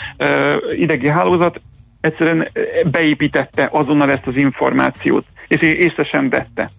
idegi 0.78 1.08
hálózat 1.08 1.62
egyszerűen 2.02 2.48
beépítette 2.92 3.70
azonnal 3.72 4.12
ezt 4.12 4.28
az 4.28 4.36
információt, 4.36 5.26
és 5.48 5.62
észre 5.62 6.04
sem 6.04 6.30
vette. 6.30 6.70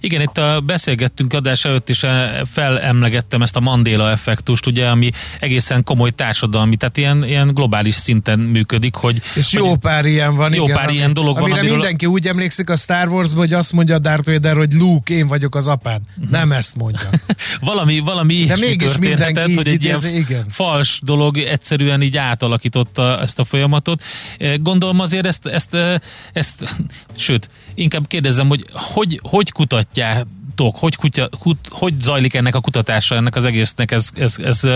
Igen, 0.00 0.20
itt 0.20 0.38
a 0.38 0.60
beszélgettünk 0.60 1.32
adás 1.32 1.64
előtt 1.64 1.88
is 1.88 2.02
eh, 2.02 2.40
felemlegettem 2.52 3.42
ezt 3.42 3.56
a 3.56 3.60
Mandela 3.60 4.10
effektust, 4.10 4.66
ugye, 4.66 4.88
ami 4.88 5.10
egészen 5.38 5.84
komoly 5.84 6.10
társadalmi, 6.10 6.76
tehát 6.76 6.96
ilyen, 6.96 7.24
ilyen 7.24 7.48
globális 7.54 7.94
szinten 7.94 8.38
működik, 8.38 8.94
hogy... 8.94 9.22
És 9.34 9.52
jó 9.52 9.68
hogy, 9.68 9.78
pár 9.78 10.06
ilyen 10.06 10.36
van, 10.36 10.54
Jó 10.54 10.64
igen, 10.64 10.76
pár 10.76 10.88
ami, 10.88 10.96
ilyen 10.96 11.12
dolog 11.12 11.36
amire 11.36 11.50
van, 11.50 11.58
amiről... 11.58 11.76
mindenki 11.76 12.06
úgy 12.06 12.28
emlékszik 12.28 12.70
a 12.70 12.76
Star 12.76 13.08
wars 13.08 13.32
hogy 13.32 13.52
azt 13.52 13.72
mondja 13.72 13.98
Darth 13.98 14.30
Vader, 14.30 14.56
hogy 14.56 14.72
Luke, 14.72 15.14
én 15.14 15.26
vagyok 15.26 15.54
az 15.54 15.68
apád. 15.68 16.00
Uh-huh. 16.16 16.30
Nem 16.30 16.52
ezt 16.52 16.76
mondja. 16.76 17.08
valami, 17.60 17.98
valami 17.98 18.44
De 18.44 18.56
mégis 18.60 18.98
mindenki 18.98 19.54
hogy 19.54 19.68
egy 19.68 19.84
ilyen 19.84 20.00
igen. 20.04 20.44
fals 20.48 21.00
dolog 21.02 21.38
egyszerűen 21.38 22.02
így 22.02 22.16
átalakította 22.16 23.20
ezt 23.20 23.38
a 23.38 23.44
folyamatot. 23.44 24.02
Eh, 24.38 24.54
gondolom 24.58 25.00
azért 25.00 25.26
ezt, 25.26 25.46
ezt, 25.46 25.74
ezt, 25.74 26.04
ezt 26.32 26.76
sőt, 27.16 27.48
inkább 27.74 28.06
kérdezem, 28.06 28.48
hogy 28.48 28.64
hogy, 28.72 29.20
hogy 29.22 29.52
kutatjátok, 29.84 30.76
hogy, 30.76 30.96
kutya, 30.96 31.28
kut, 31.40 31.58
hogy 31.70 32.00
zajlik 32.00 32.34
ennek 32.34 32.54
a 32.54 32.60
kutatása, 32.60 33.14
ennek 33.14 33.36
az 33.36 33.44
egésznek? 33.44 33.90
Ez, 33.90 34.08
ez, 34.14 34.36
ez, 34.44 34.68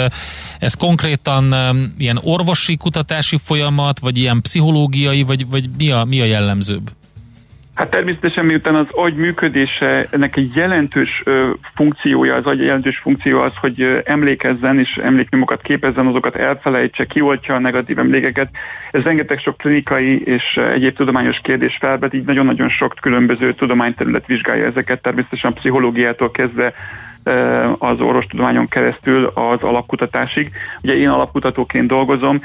ez 0.59 0.75
konkrétan 0.75 1.55
ilyen 1.99 2.18
orvosi 2.23 2.77
kutatási 2.77 3.37
folyamat, 3.44 3.99
vagy 3.99 4.16
ilyen 4.16 4.40
pszichológiai, 4.40 5.23
vagy, 5.23 5.47
vagy 5.47 5.71
mi, 5.79 5.90
a, 5.90 6.05
mi 6.05 6.21
a 6.21 6.25
jellemzőbb? 6.25 6.90
Hát 7.79 7.91
természetesen 7.91 8.45
miután 8.45 8.75
az 8.75 8.87
agy 8.91 9.14
működése, 9.14 10.09
ennek 10.11 10.37
egy 10.37 10.55
jelentős 10.55 11.23
funkciója, 11.75 12.35
az 12.35 12.47
agy 12.47 12.61
jelentős 12.61 12.99
funkció 12.99 13.41
az, 13.41 13.53
hogy 13.61 14.03
emlékezzen 14.05 14.79
és 14.79 14.97
emléknyomokat 14.97 15.62
képezzen, 15.62 16.07
azokat 16.07 16.37
elfelejtse, 16.37 17.05
kioltja 17.05 17.55
a 17.55 17.59
negatív 17.59 17.99
emlékeket. 17.99 18.49
Ez 18.91 19.03
rengeteg 19.03 19.38
sok 19.38 19.57
klinikai 19.57 20.23
és 20.23 20.57
egyéb 20.57 20.97
tudományos 20.97 21.41
kérdés 21.43 21.77
felvet, 21.81 22.14
így 22.14 22.25
nagyon-nagyon 22.25 22.69
sok 22.69 22.95
különböző 23.01 23.55
tudományterület 23.55 24.27
vizsgálja 24.27 24.67
ezeket, 24.67 25.03
természetesen 25.03 25.51
a 25.51 25.55
pszichológiától 25.55 26.31
kezdve 26.31 26.75
az 27.79 28.01
orvostudományon 28.01 28.69
keresztül 28.69 29.25
az 29.35 29.62
alapkutatásig. 29.62 30.51
Ugye 30.83 30.97
én 30.97 31.09
alapkutatóként 31.09 31.88
dolgozom, 31.88 32.43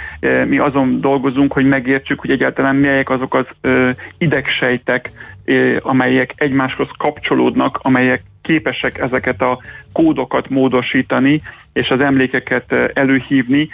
mi 0.48 0.58
azon 0.58 1.02
dolgozunk, 1.02 1.54
hogy 1.54 1.66
megértsük, 1.66 2.20
hogy 2.20 2.32
egyáltalán 2.32 2.76
melyek 2.76 3.10
azok 3.10 3.34
az 3.34 3.46
idegsejtek, 4.18 5.12
amelyek 5.82 6.34
egymáshoz 6.36 6.88
kapcsolódnak, 6.98 7.80
amelyek 7.82 8.24
képesek 8.42 8.98
ezeket 8.98 9.42
a 9.42 9.60
kódokat 9.92 10.50
módosítani, 10.50 11.42
és 11.74 11.90
az 11.90 12.00
emlékeket 12.00 12.74
előhívni, 12.94 13.70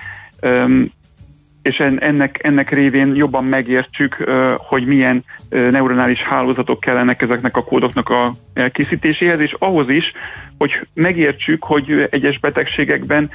és 1.62 1.80
ennek, 1.80 2.40
ennek 2.44 2.70
révén 2.70 3.16
jobban 3.16 3.44
megértsük, 3.44 4.30
hogy 4.58 4.86
milyen 4.86 5.24
neuronális 5.50 6.20
hálózatok 6.20 6.80
kellenek 6.80 7.22
ezeknek 7.22 7.58
a 7.58 7.64
kódoknak 7.64 8.10
a 8.10 8.34
elkészítéséhez, 8.54 9.40
és 9.40 9.56
ahhoz 9.60 9.90
is, 9.90 10.12
hogy 10.60 10.88
megértsük, 10.94 11.64
hogy 11.64 12.08
egyes 12.10 12.40
betegségekben 12.40 13.30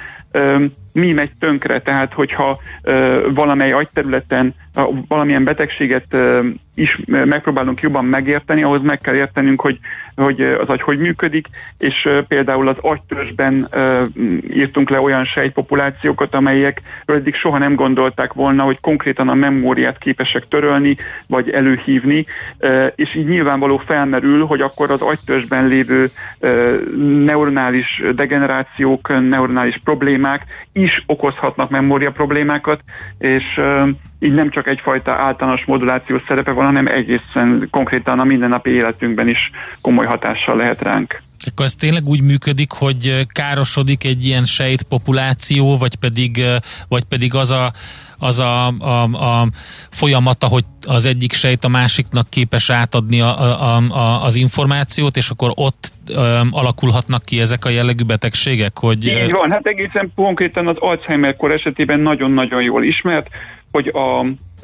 mi 0.93 1.13
megy 1.13 1.31
tönkre, 1.39 1.81
tehát 1.81 2.13
hogyha 2.13 2.61
valamely 3.35 3.73
agyterületen 3.73 4.55
valamilyen 5.09 5.45
betegséget 5.45 6.17
is 6.75 7.01
megpróbálunk 7.07 7.81
jobban 7.81 8.05
megérteni, 8.05 8.63
ahhoz 8.63 8.83
meg 8.83 9.01
kell 9.01 9.15
értenünk, 9.15 9.61
hogy, 9.61 9.79
hogy 10.17 10.41
az 10.41 10.69
agy 10.69 10.83
hogy 10.83 10.99
működik, 10.99 11.47
és 11.79 12.09
például 12.29 12.69
az 12.69 12.77
agytörzsben 12.81 13.69
írtunk 14.55 14.91
le 14.91 15.01
olyan 15.01 15.25
sejtpopulációkat, 15.25 16.35
amelyekről 16.35 17.17
eddig 17.17 17.35
soha 17.35 17.59
nem 17.59 17.75
gondolták 17.75 18.33
volna, 18.33 18.63
hogy 18.63 18.81
konkrétan 18.81 19.29
a 19.29 19.35
memóriát 19.35 19.99
képesek 19.99 20.49
törölni, 20.49 20.97
vagy 21.27 21.51
előhívni, 21.51 22.27
és 22.95 23.15
így 23.15 23.29
nyilvánvaló 23.29 23.77
felmerül, 23.77 24.45
hogy 24.45 24.61
akkor 24.61 24.91
az 24.91 25.01
agytörzsben 25.01 25.67
lévő 25.67 26.11
neuronális 27.15 28.03
degenerációk, 28.15 29.09
neuronális 29.29 29.81
problémák 29.85 30.45
is 30.73 31.03
okozhatnak 31.07 31.71
memória 31.71 32.11
problémákat, 32.13 32.81
és 33.19 33.61
így 34.19 34.35
nem 34.35 34.51
csak 34.51 34.67
egyfajta 34.67 35.13
általános 35.13 35.65
modulációs 35.65 36.23
szerepe 36.29 36.51
van, 36.51 36.65
hanem 36.65 36.87
egészen 36.87 37.69
konkrétan 37.71 38.21
a 38.21 38.25
mindennapi 38.25 38.71
életünkben 38.71 39.29
is 39.29 39.51
komoly 39.81 40.07
hatással 40.07 40.57
lehet 40.57 40.83
ránk. 40.83 41.23
Akkor 41.47 41.65
ez 41.65 41.75
tényleg 41.75 42.07
úgy 42.07 42.21
működik, 42.21 42.71
hogy 42.73 43.27
károsodik 43.27 44.05
egy 44.05 44.25
ilyen 44.25 44.45
sejtpopuláció, 44.45 45.77
vagy 45.79 45.97
pedig, 45.97 46.45
vagy 46.89 47.05
pedig 47.05 47.35
az 47.35 47.51
a, 47.51 47.73
az 48.19 48.41
a, 48.41 48.67
a, 48.67 49.03
a 49.03 49.47
folyamata, 49.91 50.47
hogy 50.47 50.65
az 50.87 51.07
egyik 51.07 51.33
sejt 51.33 51.65
a 51.65 51.69
másiknak 51.69 52.31
képes 52.31 52.71
átadni 52.71 53.21
a, 53.21 53.41
a, 53.41 53.77
a, 53.77 54.25
az 54.25 54.37
információt, 54.37 55.17
és 55.17 55.31
akkor 55.31 55.53
ott 55.55 55.93
um, 56.09 56.49
alakulhatnak 56.51 57.23
ki 57.23 57.41
ezek 57.41 57.65
a 57.65 57.69
jellegű 57.69 58.05
betegségek? 58.05 58.79
Hogy, 58.79 59.07
Így 59.07 59.33
van, 59.33 59.51
hát 59.51 59.67
egészen 59.67 60.13
konkrétan 60.15 60.67
az 60.67 60.77
Alzheimer-kor 60.79 61.53
esetében 61.53 62.01
nagyon-nagyon 62.01 62.63
jól 62.63 62.85
ismert, 62.85 63.29
hogy 63.73 63.89
a, 63.89 64.21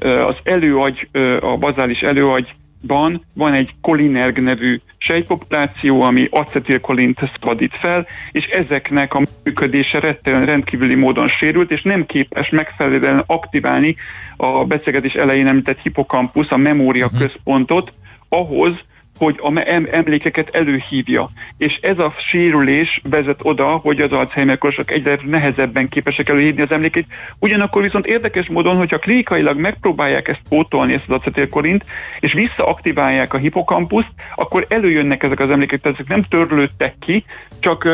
az 0.07 0.37
előagy, 0.43 1.09
a 1.41 1.57
bazális 1.57 2.01
előagy 2.01 2.55
ban 2.87 3.25
van 3.35 3.53
egy 3.53 3.75
kolinerg 3.81 4.39
nevű 4.39 4.81
sejtpopuláció, 4.99 6.03
ami 6.03 6.29
acetilkolint 6.31 7.19
szabadít 7.33 7.77
fel, 7.77 8.07
és 8.33 8.47
ezeknek 8.47 9.15
a 9.15 9.23
működése 9.45 10.19
rendkívüli 10.23 10.95
módon 10.95 11.29
sérült, 11.29 11.71
és 11.71 11.83
nem 11.83 12.07
képes 12.07 12.49
megfelelően 12.49 13.23
aktiválni 13.27 13.97
a 14.37 14.65
beszélgetés 14.65 15.15
elején 15.15 15.47
említett 15.47 15.79
hipokampusz, 15.79 16.51
a 16.51 16.57
memória 16.57 17.11
központot, 17.19 17.93
ahhoz, 18.29 18.73
hogy 19.21 19.41
a 19.43 19.63
emlékeket 19.91 20.57
előhívja. 20.57 21.29
És 21.57 21.79
ez 21.81 21.99
a 21.99 22.15
sérülés 22.29 23.01
vezet 23.11 23.41
oda, 23.43 23.67
hogy 23.67 24.01
az 24.01 24.13
Alzheimer 24.13 24.59
korosok 24.59 24.91
egyre 24.91 25.19
nehezebben 25.25 25.89
képesek 25.89 26.29
előhívni 26.29 26.63
az 26.63 26.71
emlékét. 26.71 27.07
Ugyanakkor 27.39 27.83
viszont 27.83 28.07
érdekes 28.07 28.49
módon, 28.49 28.77
hogyha 28.77 28.99
klinikailag 28.99 29.59
megpróbálják 29.59 30.29
ezt 30.29 30.43
pótolni, 30.49 30.93
ezt 30.93 31.09
az 31.09 31.15
acetilkorint, 31.21 31.85
és 32.21 32.33
visszaaktiválják 32.33 33.35
a 33.35 33.39
hipokampuszt, 33.39 34.13
akkor 34.35 34.67
előjönnek 34.69 35.23
ezek 35.23 35.41
az 35.41 35.51
emlékek, 35.51 35.81
tehát 35.81 35.99
ezek 35.99 36.11
nem 36.11 36.23
törlődtek 36.23 36.95
ki, 36.99 37.25
csak 37.59 37.89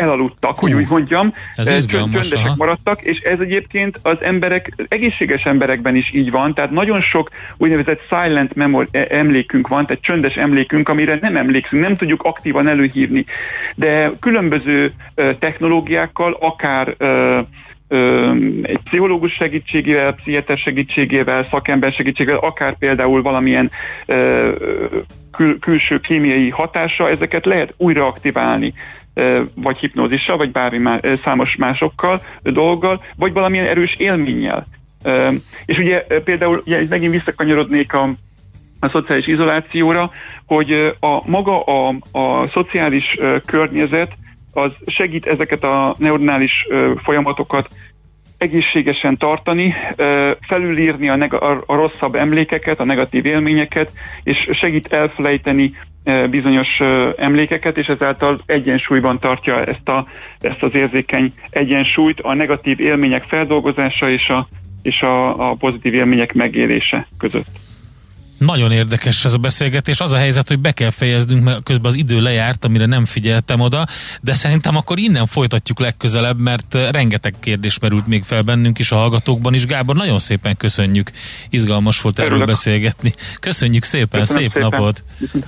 elaludtak, 0.00 0.58
Hú, 0.58 0.66
hogy 0.66 0.72
úgy 0.72 0.88
mondjam, 0.88 1.34
ez 1.54 1.86
csöndesek 1.86 2.38
aha. 2.38 2.54
maradtak, 2.56 3.02
és 3.02 3.20
ez 3.20 3.40
egyébként 3.40 3.98
az 4.02 4.16
emberek, 4.20 4.72
egészséges 4.88 5.44
emberekben 5.44 5.94
is 5.94 6.12
így 6.14 6.30
van, 6.30 6.54
tehát 6.54 6.70
nagyon 6.70 7.00
sok 7.00 7.30
úgynevezett 7.56 8.00
silent 8.08 8.54
memory 8.54 8.86
e, 8.90 9.06
emlékünk 9.10 9.68
van, 9.68 9.86
tehát 9.86 10.02
csöndes 10.02 10.34
emlékünk, 10.34 10.88
amire 10.88 11.18
nem 11.20 11.36
emlékszünk, 11.36 11.82
nem 11.82 11.96
tudjuk 11.96 12.22
aktívan 12.22 12.68
előhívni, 12.68 13.24
de 13.74 14.12
különböző 14.20 14.92
technológiákkal, 15.38 16.36
akár 16.40 16.96
egy 18.62 18.78
pszichológus 18.84 19.32
segítségével, 19.32 20.12
pszichiáter 20.12 20.58
segítségével, 20.58 21.46
szakember 21.50 21.92
segítségével, 21.92 22.40
akár 22.40 22.78
például 22.78 23.22
valamilyen 23.22 23.70
kül- 25.32 25.58
külső 25.60 26.00
kémiai 26.00 26.48
hatása, 26.48 27.08
ezeket 27.08 27.44
lehet 27.44 27.74
újra 27.76 28.06
aktiválni 28.06 28.74
vagy 29.54 29.78
hipnózissal, 29.78 30.36
vagy 30.36 30.50
bármi 30.50 30.78
má, 30.78 31.00
számos 31.24 31.56
másokkal, 31.56 32.20
dolggal, 32.42 33.04
vagy 33.16 33.32
valamilyen 33.32 33.66
erős 33.66 33.94
élménnyel. 33.94 34.66
És 35.66 35.78
ugye 35.78 35.98
például 36.24 36.62
ugye 36.66 36.86
megint 36.88 37.12
visszakanyarodnék 37.12 37.92
a, 37.92 38.14
a 38.80 38.88
szociális 38.88 39.26
izolációra, 39.26 40.10
hogy 40.46 40.96
a 41.00 41.28
maga 41.28 41.62
a, 41.62 41.88
a 42.12 42.48
szociális 42.52 43.16
környezet 43.46 44.12
az 44.52 44.70
segít 44.86 45.26
ezeket 45.26 45.62
a 45.62 45.94
neuronális 45.98 46.66
folyamatokat 47.02 47.68
egészségesen 48.40 49.16
tartani, 49.16 49.74
felülírni 50.40 51.08
a, 51.08 51.16
neg- 51.16 51.42
a, 51.42 51.64
rosszabb 51.66 52.14
emlékeket, 52.14 52.80
a 52.80 52.84
negatív 52.84 53.26
élményeket, 53.26 53.92
és 54.22 54.48
segít 54.52 54.92
elfelejteni 54.92 55.74
bizonyos 56.30 56.80
emlékeket, 57.16 57.76
és 57.76 57.86
ezáltal 57.86 58.42
egyensúlyban 58.46 59.18
tartja 59.18 59.64
ezt, 59.64 59.88
a, 59.88 60.06
ezt 60.40 60.62
az 60.62 60.74
érzékeny 60.74 61.32
egyensúlyt, 61.50 62.20
a 62.20 62.34
negatív 62.34 62.80
élmények 62.80 63.22
feldolgozása 63.22 64.10
és 64.10 64.28
a, 64.28 64.48
és 64.82 65.02
a, 65.02 65.50
a 65.50 65.54
pozitív 65.54 65.94
élmények 65.94 66.32
megélése 66.32 67.06
között. 67.18 67.69
Nagyon 68.46 68.72
érdekes 68.72 69.24
ez 69.24 69.32
a 69.32 69.38
beszélgetés. 69.38 70.00
Az 70.00 70.12
a 70.12 70.16
helyzet, 70.16 70.48
hogy 70.48 70.58
be 70.58 70.72
kell 70.72 70.90
fejeznünk, 70.90 71.44
mert 71.44 71.62
közben 71.62 71.90
az 71.90 71.96
idő 71.96 72.20
lejárt, 72.20 72.64
amire 72.64 72.86
nem 72.86 73.04
figyeltem 73.04 73.60
oda, 73.60 73.86
de 74.20 74.34
szerintem 74.34 74.76
akkor 74.76 74.98
innen 74.98 75.26
folytatjuk 75.26 75.80
legközelebb, 75.80 76.38
mert 76.38 76.74
rengeteg 76.90 77.34
kérdés 77.40 77.78
merült 77.78 78.06
még 78.06 78.22
fel 78.22 78.42
bennünk 78.42 78.78
is 78.78 78.90
a 78.92 78.96
hallgatókban 78.96 79.54
is. 79.54 79.66
Gábor, 79.66 79.96
nagyon 79.96 80.18
szépen 80.18 80.56
köszönjük. 80.56 81.10
Izgalmas 81.50 82.00
volt 82.00 82.18
erről 82.18 82.30
Örülök. 82.30 82.46
beszélgetni. 82.48 83.14
Köszönjük 83.40 83.84
szépen, 83.84 84.20
Köszönöm 84.20 84.42
szép 84.42 84.52
szépen. 84.52 84.68
napot! 84.70 85.04
Viszont. 85.18 85.46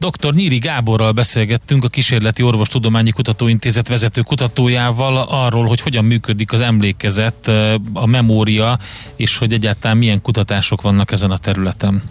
Dr. 0.00 0.34
Nyíri 0.34 0.58
Gáborral 0.58 1.12
beszélgettünk, 1.12 1.84
a 1.84 1.88
Kísérleti 1.88 2.42
Orvostudományi 2.42 3.10
Kutatóintézet 3.10 3.88
vezető 3.88 4.20
kutatójával 4.20 5.16
arról, 5.16 5.66
hogy 5.66 5.80
hogyan 5.80 6.04
működik 6.04 6.52
az 6.52 6.60
emlékezet, 6.60 7.48
a 7.92 8.06
memória, 8.06 8.78
és 9.16 9.36
hogy 9.36 9.52
egyáltalán 9.52 9.96
milyen 9.96 10.22
kutatások 10.22 10.82
vannak 10.82 11.12
ezen 11.12 11.30
a 11.30 11.36
területen. 11.36 12.02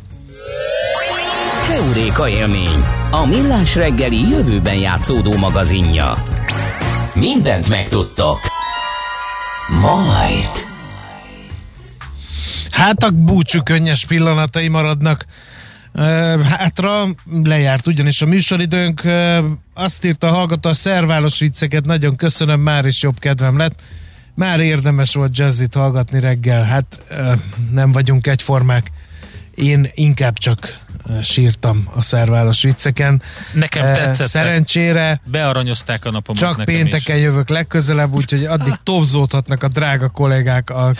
Keuréka 1.68 2.30
élmény, 2.30 2.84
a 3.12 3.26
millás 3.26 3.76
reggeli 3.76 4.30
jövőben 4.30 4.78
játszódó 4.78 5.38
magazinja. 5.38 6.24
Mindent 7.14 7.70
megtudtok. 7.70 8.40
Majd. 9.82 10.68
Hát 12.70 13.04
a 13.04 13.10
búcsú 13.12 13.64
könnyes 13.64 14.06
pillanatai 14.06 14.68
maradnak 14.68 15.26
hátra 16.44 17.16
lejárt 17.44 17.88
ugyanis 17.88 18.22
a 18.22 18.26
műsoridőnk. 18.26 19.02
Azt 19.74 20.06
írta 20.06 20.28
a 20.28 20.32
hallgató 20.32 20.70
a 20.70 20.74
szerválos 20.74 21.40
vicceket, 21.40 21.86
nagyon 21.86 22.16
köszönöm, 22.16 22.60
már 22.60 22.86
is 22.86 23.02
jobb 23.02 23.20
kedvem 23.20 23.58
lett. 23.58 23.82
Már 24.36 24.60
érdemes 24.60 25.14
volt 25.14 25.38
jazzit 25.38 25.74
hallgatni 25.74 26.20
reggel, 26.20 26.64
hát 26.64 27.02
nem 27.72 27.92
vagyunk 27.92 28.28
egyformák. 28.28 28.92
Én 29.56 29.90
inkább 29.94 30.38
csak 30.38 30.80
sírtam 31.22 31.90
a 31.96 32.02
szerválos 32.02 32.62
vicceken. 32.62 33.22
Nekem 33.54 33.94
tetszett. 33.94 34.28
Szerencsére 34.28 35.22
bearanyozták 35.26 36.06
a 36.06 36.12
napomat 36.12 36.42
Csak 36.42 36.64
pénteken 36.64 37.18
is. 37.18 37.24
jövök 37.24 37.50
legközelebb, 37.50 38.14
úgyhogy 38.14 38.46
addig 38.46 38.74
topzódhatnak 38.84 39.64
a 39.64 39.68
drága 39.68 40.10
kollégák 40.10 40.70
a 40.70 40.94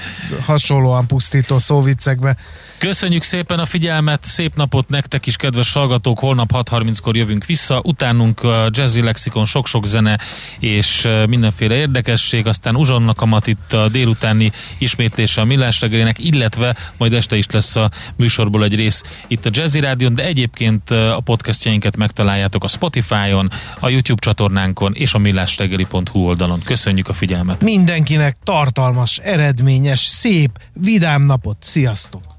hasonlóan 0.46 1.08
pusztító 1.08 1.58
szóviccekbe. 1.58 2.38
Köszönjük 2.80 3.24
szépen 3.24 3.60
a 3.60 3.66
figyelmet, 3.66 4.26
szép 4.26 4.56
napot 4.56 4.90
nektek 4.90 5.26
is, 5.26 5.36
kedves 5.36 5.74
hallgatók, 5.74 6.20
holnap 6.20 6.52
6.30-kor 6.54 7.16
jövünk 7.16 7.46
vissza, 7.46 7.82
utánunk 7.84 8.44
a 8.44 8.70
Jazzy 8.72 9.02
Lexikon 9.02 9.46
sok-sok 9.46 9.86
zene 9.86 10.20
és 10.60 11.08
mindenféle 11.28 11.76
érdekesség, 11.76 12.48
aztán 12.48 12.76
uzsonnak 12.76 13.22
a 13.22 13.42
itt 13.46 13.74
a 13.74 13.90
délutáni 13.90 14.52
ismétlése 14.78 15.42
a 15.42 15.46
Millás 15.46 15.82
reggelének, 15.82 16.20
illetve 16.20 16.76
majd 16.98 17.14
este 17.14 17.36
is 17.36 17.46
lesz 17.50 17.76
a 17.76 17.92
műsorból 18.16 18.64
egy 18.64 18.76
rész 18.76 19.04
itt 19.28 19.46
a 19.46 19.50
Jazzy 19.54 19.80
Rádion, 19.80 20.14
de 20.14 20.24
egyébként 20.24 20.90
a 20.90 21.22
podcastjainket 21.24 21.98
megtaláljátok 21.98 22.64
a 22.64 22.68
Spotify-on, 22.68 23.52
a 23.80 23.90
YouTube 23.90 24.22
csatornánkon 24.22 24.94
és 24.94 25.14
a 25.14 25.18
millásreggeli.hu 25.18 26.20
oldalon. 26.20 26.62
Köszönjük 26.62 27.08
a 27.08 27.14
figyelmet! 27.14 27.64
Mindenkinek 27.64 28.38
tartalmas, 28.44 29.18
eredményes, 29.18 30.00
szép, 30.00 30.60
vidám 30.74 31.24
napot! 31.24 31.58
Sziasztok! 31.62 32.39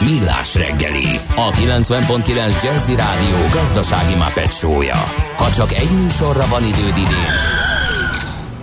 Millás 0.00 0.54
reggeli, 0.54 1.20
a 1.36 1.50
90.9 1.50 2.62
Jazzy 2.62 2.94
Rádió 2.94 3.36
gazdasági 3.52 4.14
mapetsója. 4.14 4.96
Ha 5.36 5.50
csak 5.50 5.72
egy 5.72 5.90
műsorra 5.90 6.46
van 6.46 6.64
időd 6.64 6.96
idén, 6.96 7.34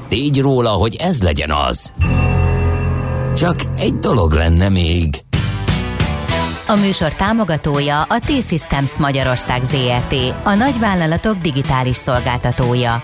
tégy 0.07 0.41
róla, 0.41 0.69
hogy 0.69 0.95
ez 0.95 1.21
legyen 1.21 1.51
az. 1.51 1.93
Csak 3.35 3.55
egy 3.75 3.93
dolog 3.93 4.31
lenne 4.31 4.69
még. 4.69 5.23
A 6.67 6.75
műsor 6.75 7.13
támogatója 7.13 8.01
a 8.01 8.19
T-Systems 8.19 8.97
Magyarország 8.97 9.63
ZRT, 9.63 10.15
a 10.43 10.53
nagyvállalatok 10.53 11.37
digitális 11.37 11.95
szolgáltatója. 11.95 13.03